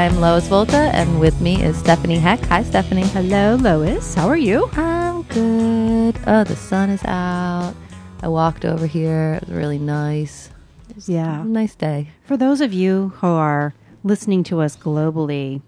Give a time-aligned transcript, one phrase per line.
[0.00, 2.40] I'm Lois Volta, and with me is Stephanie Heck.
[2.46, 3.02] Hi, Stephanie.
[3.08, 4.14] Hello, Lois.
[4.14, 4.66] How are you?
[4.72, 6.18] I'm good.
[6.26, 7.74] Oh, the sun is out.
[8.22, 9.34] I walked over here.
[9.42, 10.48] It was really nice.
[10.94, 11.42] Was Yeah.
[11.44, 12.08] nice day.
[12.24, 15.60] For those of you who are listening to us globally,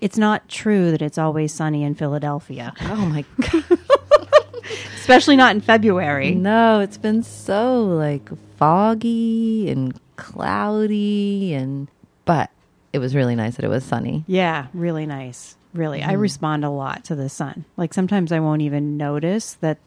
[0.00, 3.64] it's not true that it's always sunny in Philadelphia, Oh my god.
[4.96, 6.30] especially not in February.
[6.34, 11.88] no, it's been so like foggy and cloudy, and
[12.24, 12.48] but
[12.94, 14.24] it was really nice that it was sunny.
[14.26, 15.56] Yeah, really nice.
[15.74, 16.02] Really.
[16.02, 17.64] I respond a lot to the sun.
[17.76, 19.78] Like sometimes I won't even notice that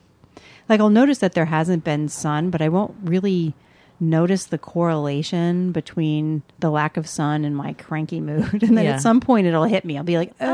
[0.70, 3.54] like I'll notice that there hasn't been sun, but I won't really
[4.00, 8.62] notice the correlation between the lack of sun and my cranky mood.
[8.68, 8.96] And then Yeah.
[8.96, 9.98] at some point it'll hit me.
[9.98, 10.46] I'll be like, "Oh,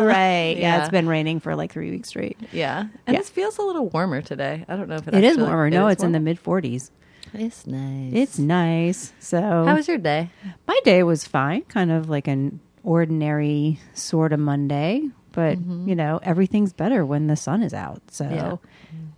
[0.00, 0.56] Ah, right.
[0.56, 0.80] Yeah, yeah.
[0.80, 3.20] it's been raining for like 3 weeks straight." Yeah, and Yeah.
[3.20, 4.64] this feels a little warmer today.
[4.68, 5.70] I don't know if it, It is warmer.
[5.70, 6.90] No, is it's in the mid 40s.
[7.34, 8.12] It's nice.
[8.12, 9.12] It's nice.
[9.18, 10.30] So How was your day?
[10.66, 15.88] my day was fine, kind of like an ordinary sort of Monday, but mm-hmm.
[15.88, 18.02] you know, everything's better when the sun is out.
[18.10, 18.56] So Yeah.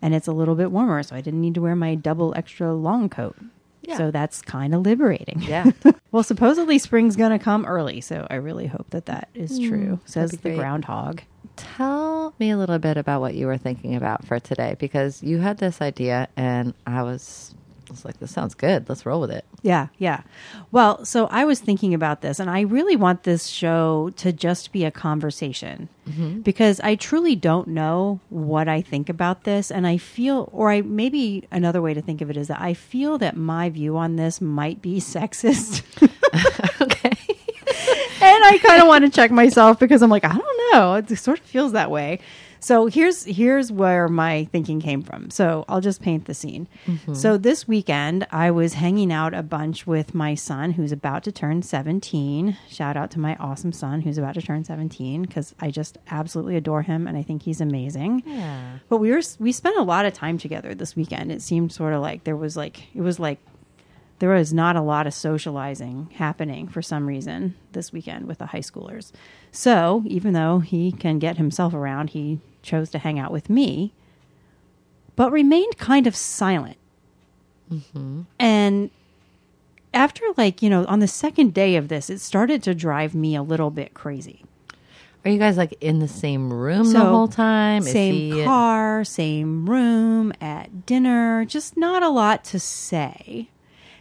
[0.02, 2.72] and it's a little bit warmer, so I didn't need to wear my double extra
[2.74, 3.36] long coat.
[3.82, 3.98] Yeah.
[3.98, 5.42] So that's kind of liberating.
[5.42, 5.70] Yeah.
[6.12, 9.68] Well, supposedly spring's going to come early, so I really hope that that is mm,
[9.68, 11.22] true, says the groundhog.
[11.56, 15.38] Tell me a little bit about what you were thinking about for today because you
[15.38, 17.52] had this idea and I was,
[17.88, 18.88] I was like, this sounds good.
[18.88, 19.44] Let's roll with it.
[19.62, 20.22] Yeah, yeah.
[20.70, 24.72] Well, so I was thinking about this, and I really want this show to just
[24.72, 26.40] be a conversation mm-hmm.
[26.40, 29.70] because I truly don't know what I think about this.
[29.70, 32.74] And I feel, or I maybe another way to think of it is that I
[32.74, 35.82] feel that my view on this might be sexist.
[36.80, 37.16] Okay.
[38.20, 40.94] and I kind of want to check myself because I'm like, I don't know.
[40.94, 42.18] It sort of feels that way.
[42.64, 45.28] So here's here's where my thinking came from.
[45.28, 46.66] So I'll just paint the scene.
[46.86, 47.12] Mm-hmm.
[47.12, 51.32] So this weekend I was hanging out a bunch with my son who's about to
[51.32, 52.56] turn 17.
[52.70, 56.56] Shout out to my awesome son who's about to turn 17 cuz I just absolutely
[56.56, 58.22] adore him and I think he's amazing.
[58.24, 58.78] Yeah.
[58.88, 61.30] But we were we spent a lot of time together this weekend.
[61.30, 63.40] It seemed sort of like there was like it was like
[64.20, 68.46] there was not a lot of socializing happening for some reason this weekend with the
[68.46, 69.12] high schoolers.
[69.50, 73.92] So, even though he can get himself around, he chose to hang out with me,
[75.14, 76.76] but remained kind of silent.
[77.72, 78.22] Mm-hmm.
[78.38, 78.90] And
[79.92, 83.36] after, like, you know, on the second day of this, it started to drive me
[83.36, 84.44] a little bit crazy.
[85.24, 87.82] Are you guys like in the same room the whole time?
[87.82, 93.48] Is Same he- car, same room, at dinner, just not a lot to say.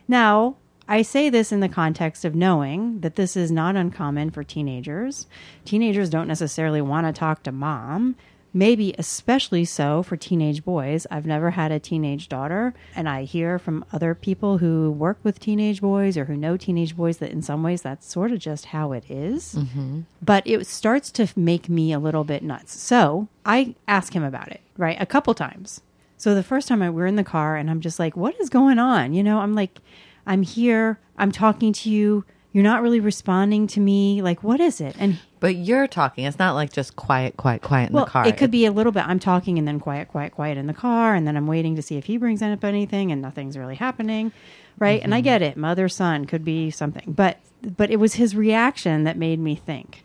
[0.06, 4.44] Now, I say this in the context of knowing that this is not uncommon for
[4.44, 5.28] teenagers.
[5.64, 8.18] Teenagers don't necessarily want to talk to mom.
[8.54, 11.08] Maybe especially so for teenage boys.
[11.10, 15.40] I've never had a teenage daughter, and I hear from other people who work with
[15.40, 18.66] teenage boys or who know teenage boys that in some ways that's sort of just
[18.66, 20.02] how it is mm-hmm.
[20.22, 22.80] but it starts to make me a little bit nuts.
[22.80, 24.98] So I ask him about it, right?
[25.00, 25.82] A couple times.
[26.18, 28.50] So the first time I we're in the car and I'm just like, what is
[28.50, 29.14] going on?
[29.14, 29.80] You know, I'm like,
[30.26, 34.22] I'm here, I'm talking to you, you're not really responding to me.
[34.22, 34.96] Like, what is it?
[34.98, 36.24] And But you're talking.
[36.26, 38.28] It's not like just quiet, quiet, quiet in well, the car.
[38.28, 39.06] it could be a little bit.
[39.06, 41.82] I'm talking and then quiet, quiet, quiet in the car, and then I'm waiting to
[41.82, 44.32] see if he brings up anything, and nothing's really happening,
[44.80, 45.02] right?
[45.04, 45.24] And I Mm-hmm.
[45.26, 47.40] get it, mother son could be something, but
[47.78, 50.04] but it was his reaction that made me think.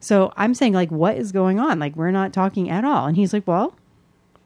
[0.00, 1.78] So I'm saying like, what is going on?
[1.78, 3.74] Like we're not talking at all, and he's like, well,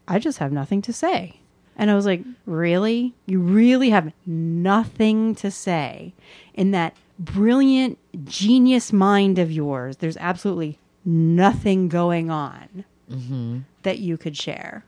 [0.07, 1.39] I just have nothing to say.
[1.77, 3.13] And I was like, really?
[3.25, 6.13] You really have nothing to say
[6.53, 9.97] in that brilliant genius mind of yours?
[9.97, 13.59] There's absolutely nothing going on mm-hmm.
[13.83, 14.85] that you could share.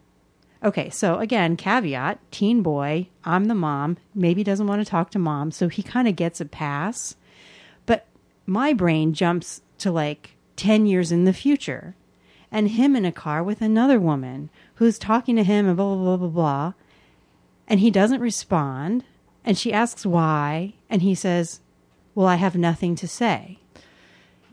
[0.63, 5.19] Okay, so again, caveat teen boy, I'm the mom, maybe doesn't want to talk to
[5.19, 7.15] mom, so he kind of gets a pass.
[7.85, 8.07] But
[8.45, 11.95] my brain jumps to like 10 years in the future
[12.51, 16.03] and him in a car with another woman who's talking to him and blah, blah,
[16.03, 16.73] blah, blah, blah.
[17.67, 19.03] And he doesn't respond.
[19.43, 20.73] And she asks why.
[20.89, 21.59] And he says,
[22.17, 23.59] Well, I have nothing to say.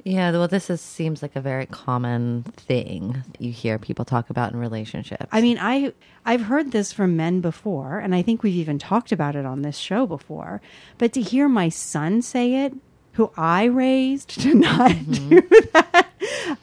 [0.05, 4.53] Yeah, well, this is, seems like a very common thing you hear people talk about
[4.53, 5.25] in relationships.
[5.33, 5.95] I mean, I
[6.27, 9.63] I've heard this from men before, and I think we've even talked about it on
[9.63, 10.61] this show before.
[10.99, 12.75] But to hear my son say it,
[13.13, 15.29] who I raised to not mm-hmm.
[15.31, 15.41] do
[15.73, 16.09] that,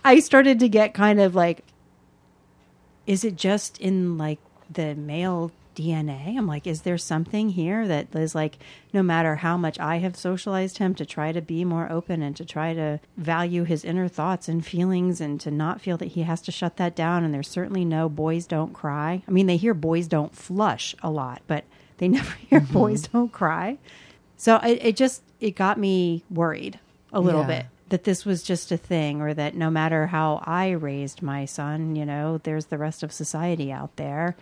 [0.06, 1.64] I started to get kind of like,
[3.08, 4.38] is it just in like
[4.70, 6.38] the male DNA?
[6.38, 8.58] I'm like, is there something here that is like,
[8.94, 12.36] no matter how much I have socialized him to try to be more open and
[12.38, 16.24] to try to value his inner thoughts and feelings and to not feel that he
[16.24, 17.24] has to shut that down.
[17.24, 19.24] And there's certainly no boys don't cry.
[19.28, 21.64] I mean, they hear boys don't flush a lot, but
[21.98, 22.74] they never hear mm-hmm.
[22.74, 23.78] boys don't cry.
[24.38, 26.80] So it, it just, it got me worried
[27.14, 27.48] a little Yeah.
[27.62, 31.44] bit that this was just a thing or that no matter how I raised my
[31.44, 34.38] son, you know, there's the rest of society out there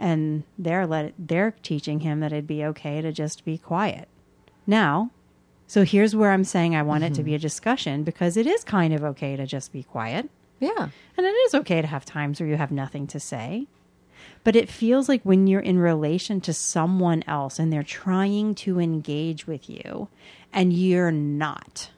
[0.00, 4.08] and they're let they're teaching him that it'd be okay to just be quiet.
[4.66, 5.10] Now,
[5.66, 7.42] so here's where I'm saying I want it to be a mm-hmm.
[7.42, 10.28] discussion because it is kind of okay to just be quiet.
[10.58, 10.88] Yeah.
[11.16, 13.68] And it is okay to have times where you have nothing to say.
[14.42, 18.80] But it feels like when you're in relation to someone else and they're trying to
[18.80, 20.08] engage with you
[20.52, 21.90] and you're not.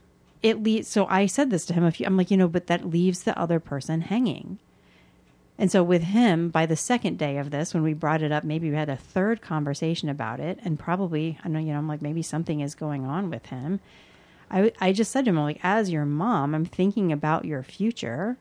[0.43, 2.67] It leaves so I said this to him a few I'm like, you know, but
[2.67, 4.59] that leaves the other person hanging.
[5.63, 8.43] And so with him, by the second day of this, when we brought it up,
[8.43, 11.87] maybe we had a third conversation about it, and probably I know you know I'm
[11.87, 13.79] like maybe something is going on with him.
[14.51, 18.39] I I just said to him like, as your mom, I'm thinking about your future,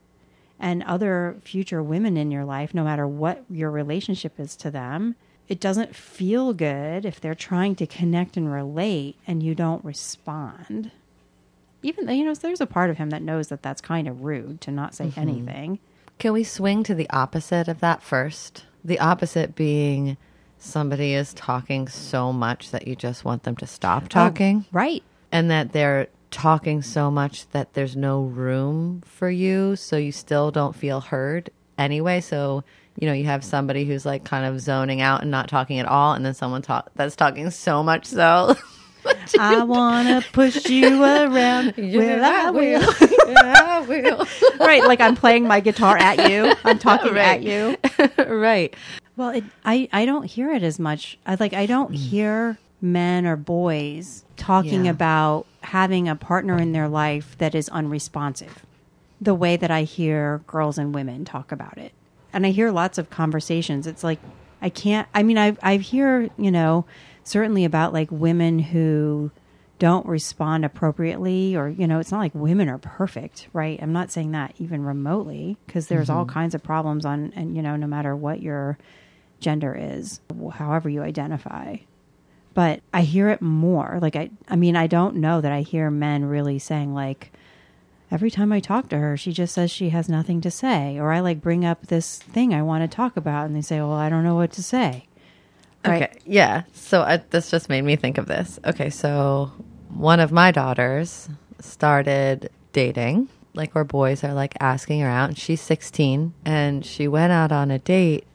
[0.60, 5.16] and other future women in your life, no matter what your relationship is to them.
[5.48, 10.90] It doesn't feel good if they're trying to connect and relate, and you don't respond.
[11.84, 14.24] Even though you know, there's a part of him that knows that that's kind of
[14.24, 15.20] rude to not say mm-hmm.
[15.20, 15.80] anything.
[16.22, 18.66] Can we swing to the opposite of that first?
[18.86, 20.18] The opposite being
[20.60, 25.02] somebody is talking so much that you just want them to stop oh, talking, Right.
[25.32, 30.52] and that they're talking so much that there's no room for you, so you still
[30.52, 32.22] don't feel heard anyway.
[32.22, 32.64] So,
[33.00, 35.88] you know, you have somebody who's like kind of zoning out and not talking at
[35.88, 38.56] all, and then someone talk that's talking so much so.
[39.40, 41.74] I want to push you around.
[41.78, 42.82] well, I will.
[43.32, 44.28] yeah, I will.
[44.60, 44.84] right.
[44.84, 46.54] Like I'm playing my guitar at you.
[46.64, 47.38] I'm talking Right.
[47.38, 47.78] at you.
[48.26, 48.76] right.
[49.16, 51.18] Well, it, I, I don't hear it as much.
[51.26, 51.96] I like, I don't mm.
[51.96, 54.92] hear men or boys talking Yeah.
[54.92, 58.66] about having a partner in their life that is unresponsive
[59.20, 61.92] the way that I hear girls and women talk about it.
[62.34, 63.86] And I hear lots of conversations.
[63.86, 64.20] It's like,
[64.62, 66.86] I can't, I mean, I, I hear, you know,
[67.24, 69.32] certainly about like women who
[69.80, 73.80] don't respond appropriately or, you know, it's not like women are perfect, right?
[73.82, 76.34] I'm not saying that even remotely because there's all mm-hmm.
[76.34, 78.78] kinds of problems on, and, you know, no matter what your
[79.40, 80.22] gender is,
[80.54, 81.78] however you identify
[82.54, 84.00] but I hear it more.
[84.02, 87.32] Like I, I mean, I don't know that I hear men really saying like,
[88.10, 91.12] every time I talk to her, she just says she has nothing to say, or
[91.12, 93.94] I like bring up this thing I want to talk about, and they say, well,
[93.94, 95.06] I don't know what to say.
[95.86, 96.04] Right.
[96.04, 96.20] Okay.
[96.26, 96.64] Yeah.
[96.74, 98.60] So I, this just made me think of this.
[98.66, 98.90] Okay.
[98.90, 99.52] So
[99.90, 101.30] one of my daughters
[101.60, 107.08] started dating, like where boys are like asking her out, and she's 16, and she
[107.08, 108.26] went out on a date.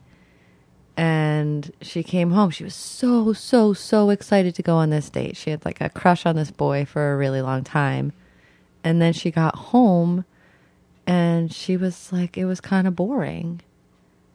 [0.99, 2.49] And she came home.
[2.49, 5.37] She was so, so, so excited to go on this date.
[5.37, 8.13] She had like a crush on this boy for a really long time.
[8.83, 10.25] And then she got home
[11.05, 13.61] and she was like, it was kind of boring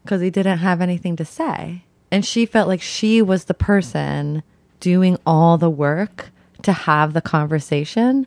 [0.05, 1.85] because he didn't have anything to say.
[2.12, 4.44] And she felt like she was the person
[4.79, 6.31] doing all the work
[6.62, 8.26] to have the conversation.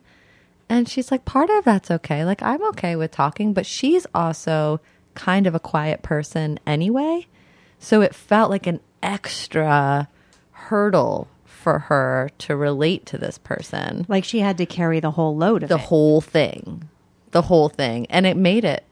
[0.68, 2.24] And she's like, part of that's okay.
[2.24, 4.80] Like, I'm okay with talking, but she's also
[5.14, 7.26] kind of a quiet person anyway.
[7.78, 10.08] So it felt like an extra
[10.50, 15.36] hurdle for her to relate to this person Like she had to carry the whole
[15.36, 15.80] load of the it.
[15.80, 16.88] whole thing
[17.32, 18.84] the whole thing and it made it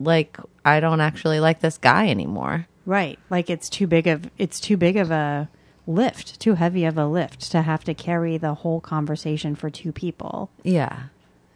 [0.00, 3.18] like i don't actually like this guy anymore right.
[3.30, 5.48] Like it's too big of it's too big of a
[5.86, 9.92] lift, too heavy of a lift to have to carry the whole conversation for two
[9.92, 10.50] people.
[10.62, 11.04] yeah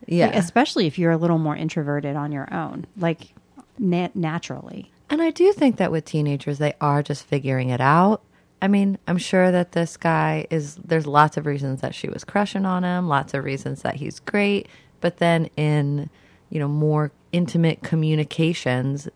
[0.06, 3.34] yeah Like, especially if you're a little more introverted on your own, like
[3.78, 4.90] na- naturally.
[5.10, 8.20] and i do think that with teenagers they are just figuring it out
[8.60, 12.24] i mean i'm sure that this guy is there's lots of reasons that she was
[12.24, 14.66] crushing on him lots of reasons that he's great
[15.00, 16.08] but then in
[16.50, 19.08] you know more intimate communications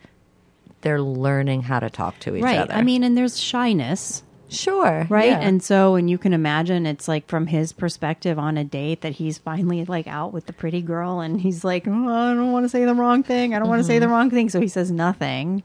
[0.83, 2.59] they're learning how to talk to each right.
[2.59, 5.31] other I mean, and there's shyness, sure right?
[5.31, 5.41] yeah.
[5.41, 9.13] And so, and you can imagine it's like from his perspective on a date that
[9.13, 12.65] he's finally like out with the pretty girl, and he's like, oh, I don't want
[12.65, 13.55] to say the wrong thing.
[13.55, 14.03] I don't want to say mm-hmm.
[14.03, 14.49] the wrong thing.
[14.49, 15.63] So he says nothing.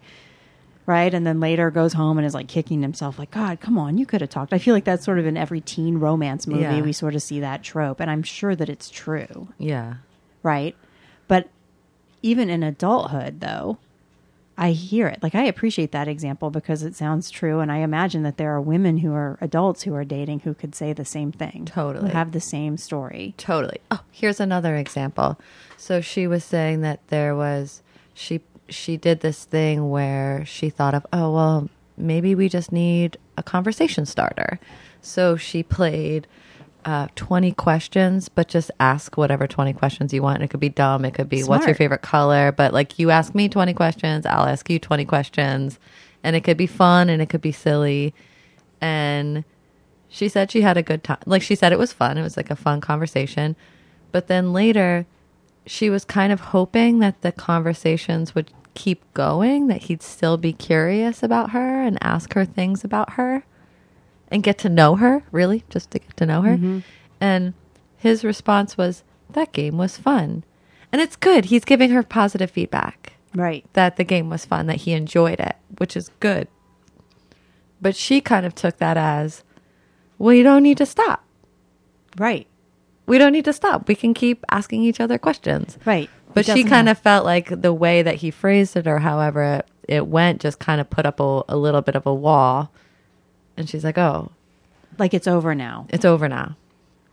[0.87, 1.11] Right.
[1.11, 4.05] And then later goes home and is like kicking himself, like, God, come on, you
[4.05, 4.53] could have talked.
[4.53, 6.61] I feel like that's sort of in every teen romance movie.
[6.61, 6.81] Yeah.
[6.81, 7.99] We sort of see that trope.
[7.99, 9.47] And I'm sure that it's true.
[9.57, 9.95] yeah
[10.45, 10.75] right?
[11.27, 11.49] But
[12.21, 13.79] even in adulthood, though,
[14.57, 15.21] I hear it.
[15.21, 18.61] Like I appreciate that example because it sounds true, and I imagine that there are
[18.61, 22.11] women who are adults who are dating who could say the same thing, Totally.
[22.11, 23.33] have the same story.
[23.37, 23.79] Totally.
[23.91, 25.37] Oh, here's another example.
[25.77, 27.81] So she was saying that there was
[28.13, 33.17] she she did this thing where she thought of, oh well, maybe we just need
[33.37, 34.59] a conversation starter.
[35.01, 36.27] So she played
[36.85, 40.43] uh, 20 questions, but just ask whatever 20 questions you want.
[40.43, 41.03] It could be dumb.
[41.03, 42.51] It could be what's your favorite color.
[42.51, 45.79] But like you ask me 20 questions, I'll ask you 20 questions.
[46.23, 48.13] And it could be fun and it could be silly.
[48.81, 49.43] And
[50.09, 51.17] she said she had a good time.
[51.25, 52.19] Like she said it was fun.
[52.19, 53.55] It was like a fun conversation.
[54.11, 55.07] But then later
[55.65, 60.53] she was kind of hoping that the conversations would keep going, that he'd still be
[60.53, 63.43] curious about her and ask her things about her
[64.31, 66.81] and get to know her, really, just to get to know her.
[67.21, 67.53] And
[67.97, 70.43] his response was, That game was fun.
[70.91, 71.45] And it's good.
[71.45, 73.65] He's giving her positive feedback Right.
[73.73, 76.47] that the game was fun, that he enjoyed it, which is good.
[77.81, 79.43] But she kind of took that as,
[80.17, 81.23] Well, you don't need to stop.
[82.17, 82.47] Right.
[83.05, 83.87] We don't need to stop.
[83.87, 85.77] We can keep asking each other questions.
[85.85, 86.09] Right.
[86.33, 89.67] But she kind of felt like the way that he phrased it or however it,
[89.87, 92.71] it went just kind of put up a, a little bit of a wall.
[93.57, 94.31] And she's like, oh,
[94.97, 95.87] like it's over now.
[95.89, 96.55] it's over now.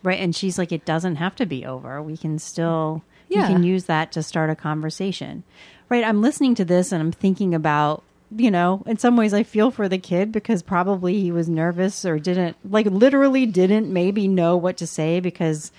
[0.02, 0.20] Right.
[0.20, 2.02] And she's like, it doesn't have to be over.
[2.02, 3.42] We can still, Yeah.
[3.49, 5.44] you can use that to start a conversation.
[5.88, 6.04] Right.
[6.04, 8.02] I'm listening to this and I'm thinking about,
[8.34, 12.04] you know, in some ways I feel for the kid because probably he was nervous
[12.04, 15.70] or didn't, like, literally didn't maybe know what to say because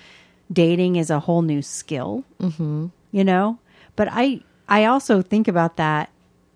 [0.52, 2.86] dating is a whole new skill, mm-hmm.
[3.12, 3.58] you know?
[3.96, 6.10] But I, I also think about that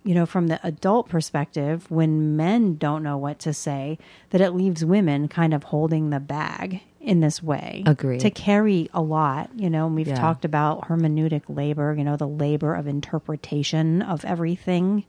[0.05, 3.99] you know, from the adult perspective, when men don't know what to say,
[4.31, 7.83] that it leaves women kind of holding the bag in this way.
[7.87, 8.19] Agree.
[8.19, 10.17] To carry a lot, you know, and we've Yeah.
[10.17, 15.05] talked about hermeneutic labor, you know, the labor of interpretation of everything.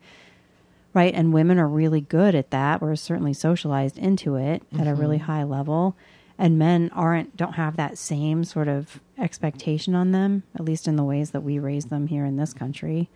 [0.93, 1.13] Right.
[1.13, 2.81] And women are really good at that.
[2.81, 5.25] We're certainly socialized into it at a really mm-hmm.
[5.25, 5.95] high level.
[6.37, 10.95] And men aren't, don't have that same sort of expectation on them, at least in
[10.95, 13.09] the ways that we raise them here in this country.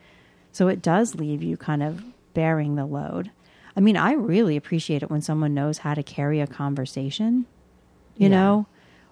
[0.54, 3.32] So it does leave you kind of bearing the load.
[3.76, 7.46] I mean, I really appreciate it when someone knows how to carry a conversation,
[8.16, 8.36] you Yeah.
[8.38, 8.68] know,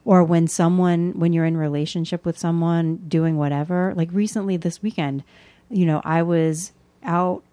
[0.06, 3.94] or when someone, when you're in relationship with someone doing whatever.
[3.96, 5.24] Like recently this weekend,
[5.70, 6.72] you know, I was
[7.04, 7.44] out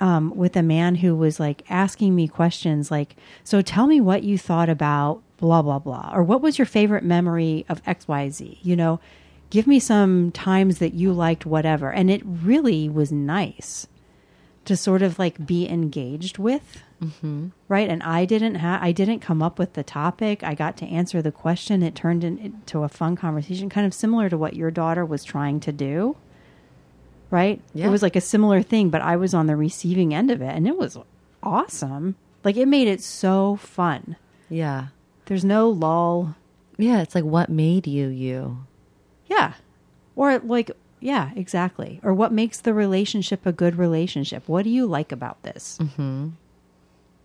[0.00, 4.24] um, with a man who was like asking me questions like, so tell me what
[4.24, 8.74] you thought about blah, blah, blah, or what was your favorite memory of XYZ, you
[8.76, 8.98] know?
[9.50, 11.92] Give me some times that you liked whatever.
[11.92, 13.86] And it really was nice
[14.64, 16.82] to sort of like be engaged with.
[17.00, 17.48] Mm-hmm.
[17.68, 17.88] Right.
[17.88, 20.42] And I didn't have, I didn't come up with the topic.
[20.42, 21.82] I got to answer the question.
[21.82, 25.60] It turned into a fun conversation, kind of similar to what your daughter was trying
[25.60, 26.16] to do.
[27.30, 27.60] Right.
[27.74, 27.86] Yeah.
[27.86, 30.54] It was like a similar thing, but I was on the receiving end of it
[30.54, 30.98] and it was
[31.42, 32.16] awesome.
[32.42, 34.16] Like it made it so fun.
[34.48, 34.88] Yeah.
[35.26, 36.34] There's no lull.
[36.78, 37.02] Yeah.
[37.02, 38.64] It's like, what made you you?
[39.26, 39.54] Yeah.
[40.14, 42.00] Or like, yeah, exactly.
[42.02, 44.44] Or what makes the relationship a good relationship?
[44.48, 45.78] What do you like about this?
[45.80, 46.28] Mm-hmm.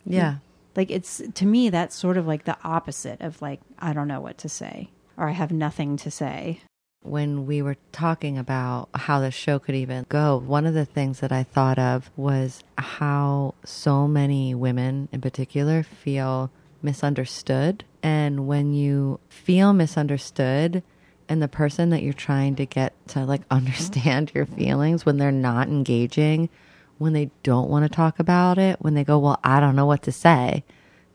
[0.06, 0.36] Yeah.
[0.76, 4.22] Like it's to me that's sort of like the opposite of like I don't know
[4.22, 6.62] what to say or I have nothing to say.
[7.04, 11.20] when we were talking about how the show could even go, one of the things
[11.20, 16.52] that I thought of was how so many women in particular feel
[16.84, 17.84] misunderstood.
[18.04, 20.84] And when you feel misunderstood,
[21.32, 25.32] and the person that you're trying to get to like understand your feelings when they're
[25.32, 26.50] not engaging,
[26.98, 29.86] when they don't want to talk about it, when they go, Well, I don't know
[29.86, 30.66] what to say,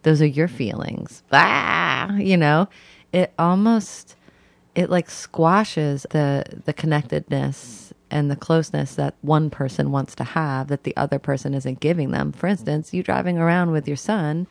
[0.05, 1.23] those are your feelings.
[1.33, 2.67] Ah, you know,
[3.13, 4.17] it almost
[4.75, 10.69] it like squashes the the connectedness and the closeness that one person wants to have
[10.69, 12.33] that the other person isn't giving them.
[12.33, 14.47] For instance, you driving around with your son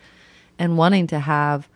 [0.60, 1.68] and wanting to have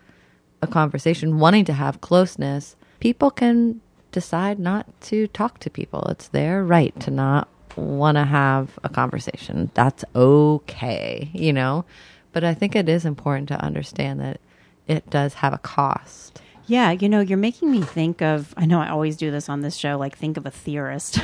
[0.61, 6.03] a conversation, wanting to have closeness, people can decide not to talk to people.
[6.09, 9.71] It's their right to not want to have a conversation.
[9.73, 11.85] That's okay, you know?
[12.31, 14.39] But I think it is important to understand that
[14.87, 16.41] it does have a cost.
[16.65, 19.61] Yeah, you know, you're making me think of I know I always do this on
[19.61, 21.19] this show like think of a theorist.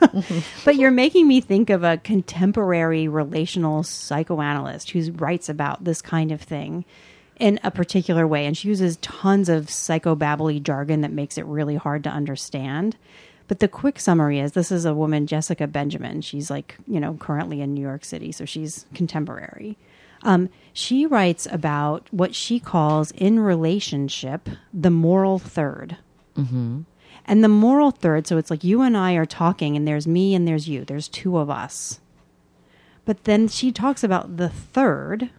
[0.64, 6.30] but you're making me think of a contemporary relational psychoanalyst who writes about this kind
[6.30, 6.84] of thing
[7.42, 11.74] in a particular way and she uses tons of psychobabbly jargon that makes it really
[11.74, 12.96] hard to understand.
[13.48, 16.20] But the quick summary is this is a woman, Jessica Benjamin.
[16.20, 19.76] She's like, you know, currently in New York City, so she's contemporary.
[20.22, 25.96] Um, she writes about what she calls in relationship the moral 3rd
[27.24, 30.34] And the moral third, so it's like you and I are talking, and there's me
[30.34, 30.84] and there's you.
[30.84, 32.00] There's two of us.
[33.04, 35.30] But then she talks about the third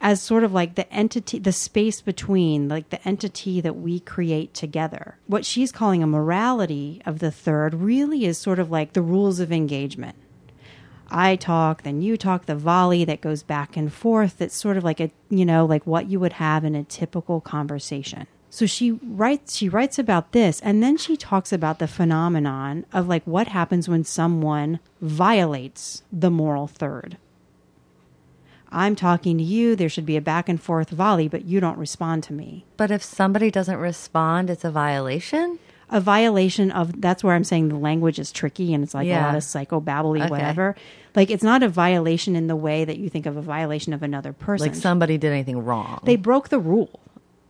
[0.00, 4.54] as sort of like the entity, the space between, like the entity that we create
[4.54, 5.16] together.
[5.26, 9.40] What she's calling a morality of the third really is sort of like the rules
[9.40, 10.16] of engagement.
[11.10, 14.38] I talk, then you talk, the volley that goes back and forth.
[14.38, 17.40] That's sort of like a, you know, like what you would have in a typical
[17.40, 18.26] conversation.
[18.50, 23.08] So she writes, she writes about this, and then she talks about the phenomenon of
[23.08, 27.18] like what happens when someone violates the moral third.
[28.70, 31.78] I'm talking to you, there should be a back and forth volley, but you don't
[31.78, 32.64] respond to me.
[32.76, 35.58] But if somebody doesn't respond, it's a violation?
[35.90, 39.12] a violation of that's where I'm saying the language is tricky and it's like a
[39.22, 40.28] lot of psychobabbly Okay.
[40.28, 40.76] whatever.
[41.16, 44.02] Like it's not a violation in the way that you think of a violation of
[44.02, 44.66] another person.
[44.66, 46.00] Like somebody did anything wrong.
[46.04, 47.00] they broke the rule.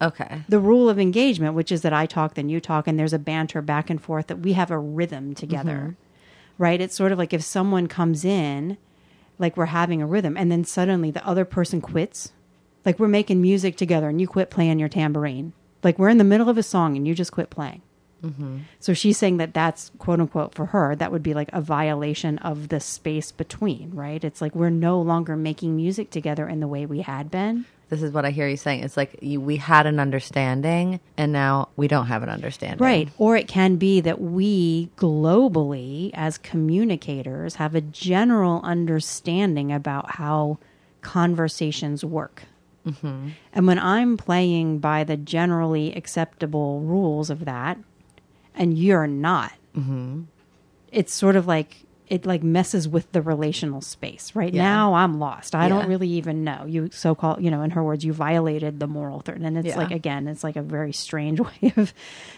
[0.01, 0.43] okay.
[0.49, 3.19] The rule of engagement, which is that I talk, then you talk, and there's a
[3.19, 5.97] banter back and forth that we have a rhythm together.
[5.99, 6.63] Mm-hmm.
[6.63, 6.81] Right?
[6.81, 8.77] It's sort of like if someone comes in,
[9.39, 12.33] like we're having a rhythm, and then suddenly the other person quits.
[12.85, 15.53] Like we're making music together and you quit playing your tambourine.
[15.83, 17.83] Like we're in the middle of a song and you just quit playing.
[18.23, 18.59] Mm-hmm.
[18.81, 22.39] So she's saying that that's quote unquote for her, that would be like a violation
[22.39, 24.23] of the space between, right?
[24.25, 27.67] It's like we're no longer making music together in the way we had been.
[27.89, 28.85] This is what I hear you saying.
[28.85, 32.79] It's like you, we had an understanding and now we don't have an understanding.
[32.85, 33.09] Right.
[33.17, 40.59] Or it can be that we globally, as communicators, have a general understanding about how
[41.01, 42.43] conversations work.
[42.87, 43.31] Mm-hmm.
[43.53, 47.79] And when I'm playing by the generally acceptable rules of that,
[48.55, 50.23] and you're not, mm-hmm.
[50.93, 54.35] it's sort of like it like messes with the relational space.
[54.35, 54.63] Right Yeah.
[54.63, 55.55] now, I'm lost.
[55.55, 55.69] I Yeah.
[55.71, 56.65] don't really even know.
[56.67, 59.69] You so called, you know, in her words, you violated the moral third, and it's
[59.69, 59.77] Yeah.
[59.77, 61.93] like again, it's like a very strange way of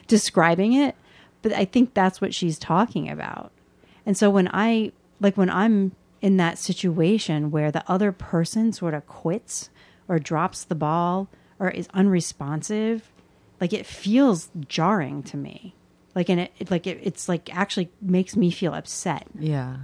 [0.06, 0.94] describing it.
[1.42, 3.50] But I think that's what she's talking about.
[4.04, 8.92] And so when I like when I'm in that situation where the other person sort
[8.94, 9.70] of quits
[10.08, 13.10] or drops the ball or is unresponsive,
[13.60, 15.74] like it feels jarring to me.
[16.14, 19.26] Like and it, like it, it's like actually makes me feel upset.
[19.38, 19.76] Yeah.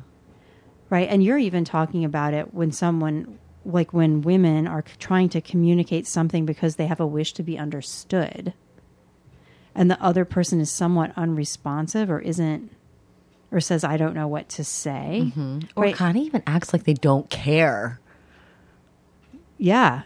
[0.91, 1.09] right?
[1.09, 6.07] And you're even talking about it when someone like when women are trying to communicate
[6.07, 8.55] something because they have a wish to be understood
[9.75, 12.71] and the other person is somewhat unresponsive or isn't
[13.53, 15.23] or says i don't know what to say.
[15.25, 15.59] Mm-hmm.
[15.77, 15.95] Or right?
[15.95, 18.01] kind of even acts like they don't care.
[19.59, 20.03] Yeah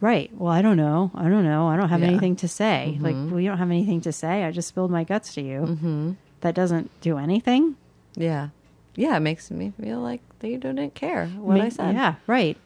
[0.00, 2.08] right well i don't know i don't know i don't have Yeah.
[2.08, 5.04] anything to say like well you don't have anything to say i just spilled my
[5.04, 6.12] guts to you mm-hmm.
[6.40, 7.76] that doesn't do anything
[8.16, 8.48] Yeah.
[8.96, 9.16] Yeah.
[9.16, 11.94] It makes me feel like they didn't care what I said.
[11.94, 12.56] Yeah, right.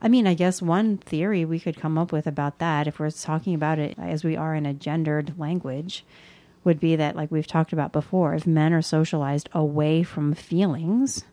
[0.00, 3.10] I mean, I guess one theory we could come up with about that, if we're
[3.10, 6.04] talking about it as we are in a gendered language,
[6.64, 11.24] would be that, like we've talked about before, if men are socialized away from feelings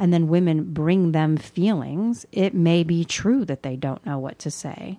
[0.00, 4.38] and then women bring them feelings, it may be true that they don't know what
[4.40, 4.98] to say.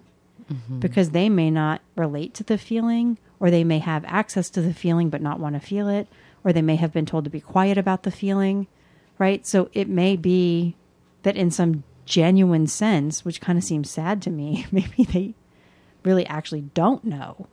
[0.52, 0.80] Mm-hmm.
[0.80, 4.76] Because they may not relate to the feeling or they may have access to the
[4.76, 6.08] feeling but not want to feel it
[6.44, 8.68] or they may have been told to be quiet about the feeling
[9.18, 9.46] right?
[9.46, 10.76] So it may be
[11.24, 15.34] that in some genuine sense which kind of seems sad to me maybe they
[16.04, 17.48] really actually don't know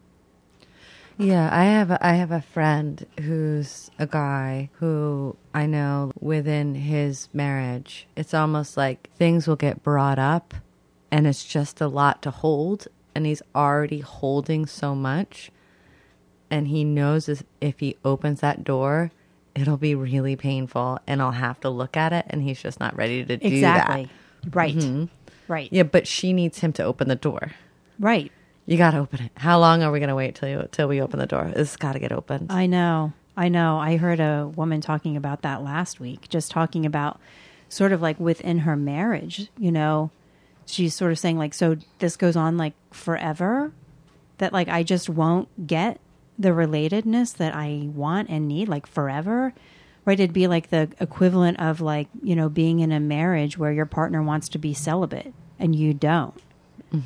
[1.19, 6.77] Yeah, I have a, I have a friend who's a guy who I know within
[6.77, 10.55] his marriage, it's almost like things will get brought up
[11.11, 15.51] and it's just a lot to hold and he's already holding so much
[16.51, 19.11] and he knows if- if he opens that door,
[19.57, 22.97] it'll be really painful and I'll have to look at it and he's just not
[22.97, 24.09] ready to do exactly.
[24.45, 24.55] That.
[24.55, 25.05] right mm-hmm.
[25.49, 25.69] right.
[25.73, 27.53] Yeah, but she needs him to open the door.
[27.99, 28.31] right
[28.69, 29.33] You got to open it.
[29.35, 31.51] How long are we going to wait till you, till we open the door?
[31.57, 32.53] It's got to get opened.
[32.53, 33.15] I know.
[33.35, 33.79] I know.
[33.79, 37.19] I heard a woman talking about that last week, just talking about
[37.71, 40.11] sort of like within her marriage, you know,
[40.67, 43.73] she's sort of saying like so this goes on like forever
[44.37, 45.99] that like I just won't get
[46.39, 49.55] the relatedness that I want and need like forever.
[50.05, 50.21] Right?
[50.21, 53.87] It'd be like the equivalent of like, you know, being in a marriage where your
[53.87, 56.39] partner wants to be celibate and you don't.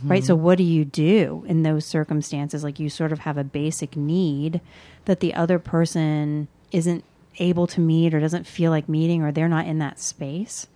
[0.04, 0.22] Right?
[0.24, 2.62] So what do you do in those circumstances?
[2.62, 4.60] Like you sort of have a basic need
[5.06, 7.02] that the other person isn't
[7.38, 10.68] able to meet or doesn't feel like meeting or they're not in that space.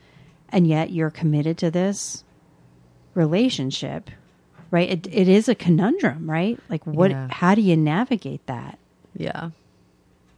[0.48, 2.24] And yet you're committed to this
[3.14, 4.10] relationship.
[4.70, 4.90] Right?
[4.90, 6.58] It it is a conundrum, right?
[6.68, 7.28] Like what Yeah.
[7.30, 8.78] how do you navigate that?
[9.14, 9.50] Yeah.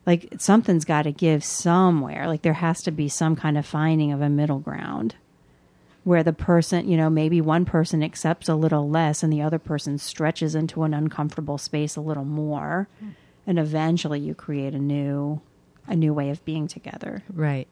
[0.07, 4.11] like something's got to give somewhere like there has to be some kind of finding
[4.13, 5.15] of a middle ground
[6.09, 9.59] where the person you know maybe one person accepts a little less and the other
[9.59, 13.11] person stretches into an uncomfortable space a little more hmm.
[13.47, 15.41] and eventually you create a new
[15.87, 17.69] a new way of being together Right.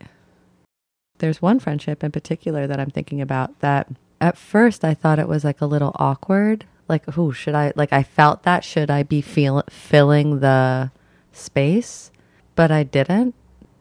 [1.18, 3.88] There's one friendship in particular that I'm thinking about that
[4.20, 6.66] at first I thought it was like a little awkward.
[6.88, 10.92] Like, who should I, like, I felt that should I be feel, filling the
[11.32, 12.12] space,
[12.54, 13.34] but I didn't.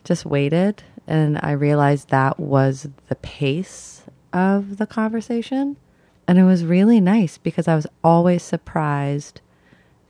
[0.03, 0.83] Just waited.
[1.05, 3.94] And I realized that was the pace
[4.35, 5.77] of the conversation.
[6.27, 9.41] And it was really nice because I was always surprised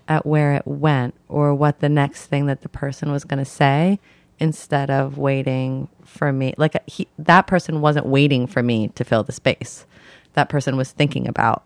[0.07, 3.45] at where it went or what the next thing that the person was going to
[3.45, 3.99] say
[4.39, 9.23] instead of waiting for me like he, that person wasn't waiting for me to fill
[9.23, 9.85] the space
[10.33, 11.63] that person was thinking about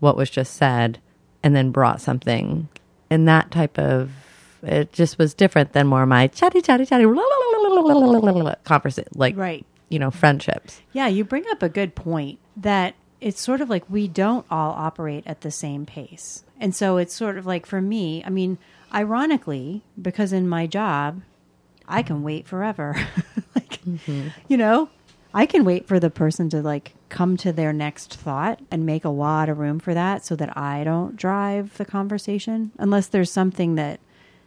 [0.00, 0.98] what was just said
[1.42, 2.68] and then brought something
[3.10, 4.10] and that type of
[4.62, 7.04] It just was different than more my chatty, chatty, chatty
[8.64, 9.66] conversation, like Right.
[9.88, 10.80] You know, friendships.
[10.92, 14.72] Yeah, you bring up a good point that it's sort of like we don't all
[14.72, 16.44] operate at the same pace.
[16.60, 18.58] And so it's sort of like for me, I mean,
[18.92, 21.22] ironically, because in my job,
[21.88, 22.96] I can wait forever.
[23.54, 24.28] like, mm-hmm.
[24.48, 24.88] you know,
[25.32, 29.04] I can wait for the person to like come to their next thought and make
[29.04, 33.30] a lot of room for that so that I don't drive the conversation unless there's
[33.30, 34.00] something that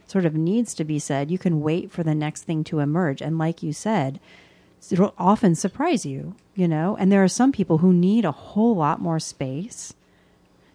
[0.06, 1.30] sort of needs to be said.
[1.30, 3.22] You can wait for the next thing to emerge.
[3.22, 4.18] And like you said,
[4.90, 6.96] it'll often surprise you, you know?
[6.98, 9.94] And there are some people who need a whole lot more space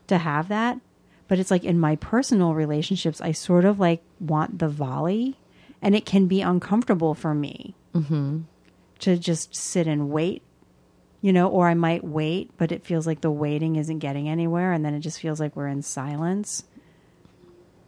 [0.07, 0.79] to have that.
[1.27, 5.37] But it's like in my personal relationships, I sort of like want the volley,
[5.81, 8.41] and it can be uncomfortable for me mm-hmm.
[8.99, 10.43] to just sit and wait,
[11.21, 14.71] you know, or I might wait, but it feels like the waiting isn't getting anywhere,
[14.71, 16.63] and then it just feels like we're in silence.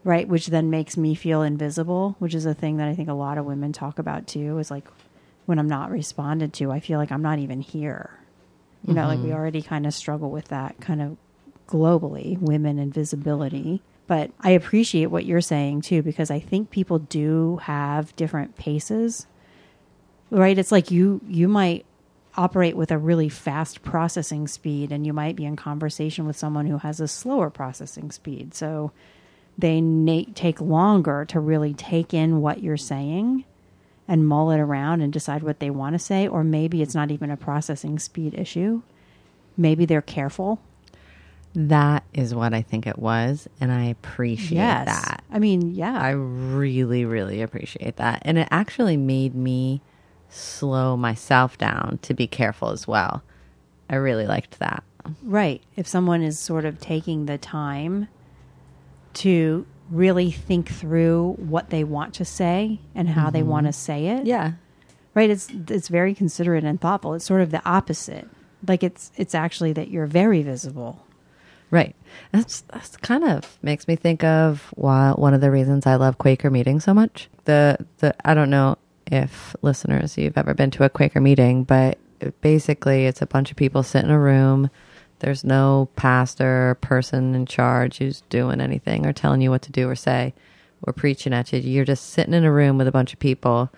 [0.04, 3.14] Right, which then makes me feel invisible, which is a thing that I think a
[3.14, 4.58] lot of women talk about too.
[4.58, 4.88] Is like
[5.48, 8.12] when I'm not responded to, I feel like I'm not even here.
[8.86, 9.34] You know, like we mm-hmm.
[9.34, 11.18] already kind of struggle with that kind of
[11.68, 13.82] globally, women and visibility.
[14.08, 19.26] But I appreciate what you're saying too, because I think people do have different paces.
[20.30, 20.58] Right?
[20.58, 21.86] It's like you you might
[22.36, 26.68] operate with a really fast processing speed and you might be in conversation with someone
[26.68, 28.54] who has a slower processing speed.
[28.54, 28.92] So
[29.58, 33.46] they na- take longer to really take in what you're saying
[34.08, 37.12] and mull it around and decide what they want to say or maybe it's not
[37.12, 38.82] even a processing speed issue
[39.58, 40.60] maybe they're careful
[41.56, 45.24] That is what I think it was, and I appreciate that.
[45.32, 48.22] i mean yeah I really, really appreciate that.
[48.24, 49.82] And it actually made me
[50.30, 53.24] slow myself down to be careful as well.
[53.90, 54.84] I really liked that.
[55.24, 58.08] right if someone is sort of taking the time
[59.16, 63.76] to really think through what they want to say and how they want to mm-hmm.
[63.76, 64.54] say it Yeah.
[65.14, 68.28] right it's it's very considerate and thoughtful it's sort of the opposite
[68.68, 71.04] like it's it's actually that you're very visible
[71.70, 71.96] Right.
[72.32, 76.18] That's that's kind of makes me think of why one of the reasons I love
[76.18, 77.30] Quaker meetings so much.
[77.44, 81.98] The the I don't know if listeners you've ever been to a Quaker meeting, but
[82.42, 84.70] basically it's a bunch of people sit in a room.
[85.20, 89.72] There's no pastor or person in charge who's doing anything or telling you what to
[89.72, 90.34] do or say
[90.84, 91.60] or preaching at you.
[91.60, 93.72] You're just sitting in a room with a bunch of people.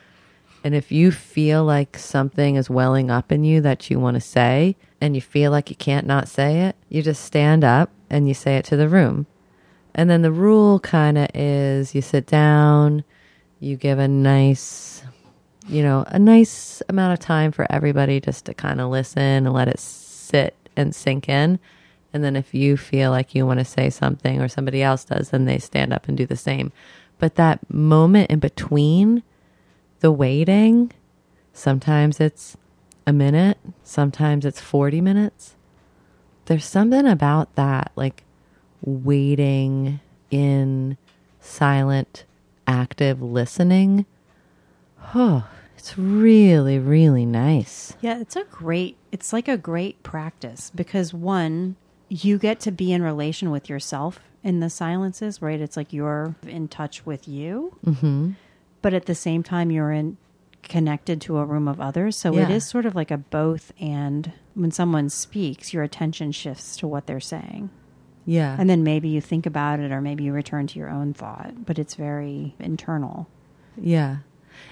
[0.64, 4.22] And if you feel like something is welling up in you that you want to
[4.22, 8.28] say and you feel like you can't not say it, you just stand up and
[8.28, 9.26] you say it to the room.
[9.96, 13.06] And then the rule kind of is you sit down,
[13.62, 15.04] you give a nice,
[15.68, 19.54] you know, a nice amount of time for everybody just to kind of listen and
[19.54, 21.60] let it sit and sink in.
[22.12, 25.30] And then if you feel like you want to say something or somebody else does,
[25.30, 26.72] then they stand up and do the same.
[27.20, 29.24] But that moment in between,
[30.00, 30.92] the waiting,
[31.54, 32.58] sometimes it's
[33.06, 35.56] a minute, sometimes it's 40 minutes.
[36.46, 38.24] There's something about that, like
[38.82, 40.00] waiting
[40.32, 40.98] in
[41.40, 42.26] silent,
[42.66, 44.06] active listening.
[45.16, 45.48] Oh,
[45.90, 47.96] it's really, really nice.
[48.02, 51.76] Yeah, it's a great it's like a great practice because one,
[52.10, 55.60] you get to be in relation with yourself in the silences, right?
[55.60, 57.76] It's like you're in touch with you.
[57.84, 58.32] hmm
[58.82, 60.18] But at the same time you're in
[60.62, 62.16] connected to a room of others.
[62.18, 62.52] So it Yeah.
[62.52, 67.08] is sort of like a both and when someone speaks, your attention shifts to what
[67.08, 67.70] they're saying.
[68.26, 68.56] Yeah.
[68.60, 71.66] And then maybe you think about it or maybe you return to your own thought,
[71.66, 73.28] but it's very internal.
[73.82, 74.18] Yeah.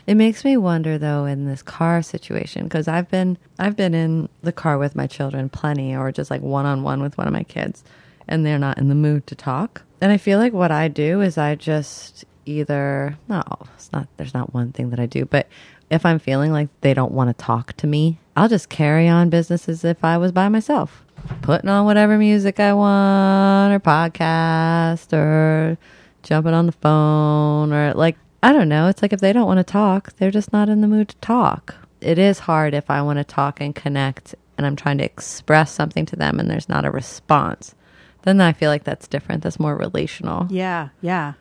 [0.05, 4.29] It makes me wonder though in this car situation because I've been I've been in
[4.41, 7.33] the car with my children plenty or just like one on one with one of
[7.33, 7.83] my kids
[8.27, 9.83] and they're not in the mood to talk.
[10.01, 13.43] And I feel like what I do is I just either no,
[13.75, 15.47] it's not there's not one thing that I do, but
[15.89, 19.29] if I'm feeling like they don't want to talk to me, I'll just carry on
[19.29, 21.03] business as if I was by myself.
[21.41, 25.77] Putting on whatever music I want or podcast or
[26.23, 28.87] jumping on the phone or like I don't know.
[28.87, 31.15] It's like if they don't want to talk, they're just not in the mood to
[31.17, 31.75] talk.
[32.01, 35.71] It is hard if I want to talk and connect and I'm trying to express
[35.71, 37.75] something to them and there's not a response.
[38.23, 39.43] Then I feel like that's different.
[39.43, 40.47] That's more relational.
[40.49, 41.33] Yeah, yeah.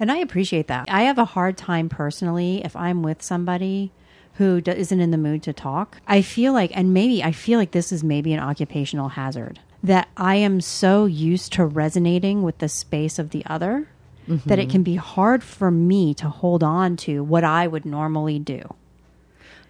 [0.00, 0.86] And I appreciate that.
[0.88, 3.92] I have a hard time personally if I'm with somebody
[4.34, 6.00] who do- isn't in the mood to talk.
[6.06, 10.08] I feel like, and maybe I feel like this is maybe an occupational hazard, that
[10.16, 13.88] I am so used to resonating with the space of the other
[14.26, 14.70] that it mm-hmm.
[14.70, 18.74] can be hard for me to hold on to what I would normally do.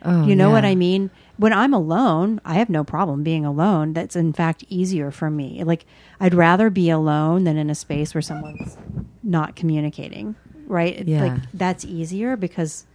[0.05, 0.64] Oh, You know what.
[0.64, 1.11] I mean?
[1.37, 3.95] When I'm alone, I have no problem being alone.
[3.95, 5.64] That's in fact easier for me.
[5.64, 5.87] Like
[6.21, 8.77] I'd rather be alone than in a space where someone's
[9.23, 10.37] not communicating.
[10.67, 11.07] right?
[11.07, 11.25] Yeah.
[11.25, 12.87] Like that's easier because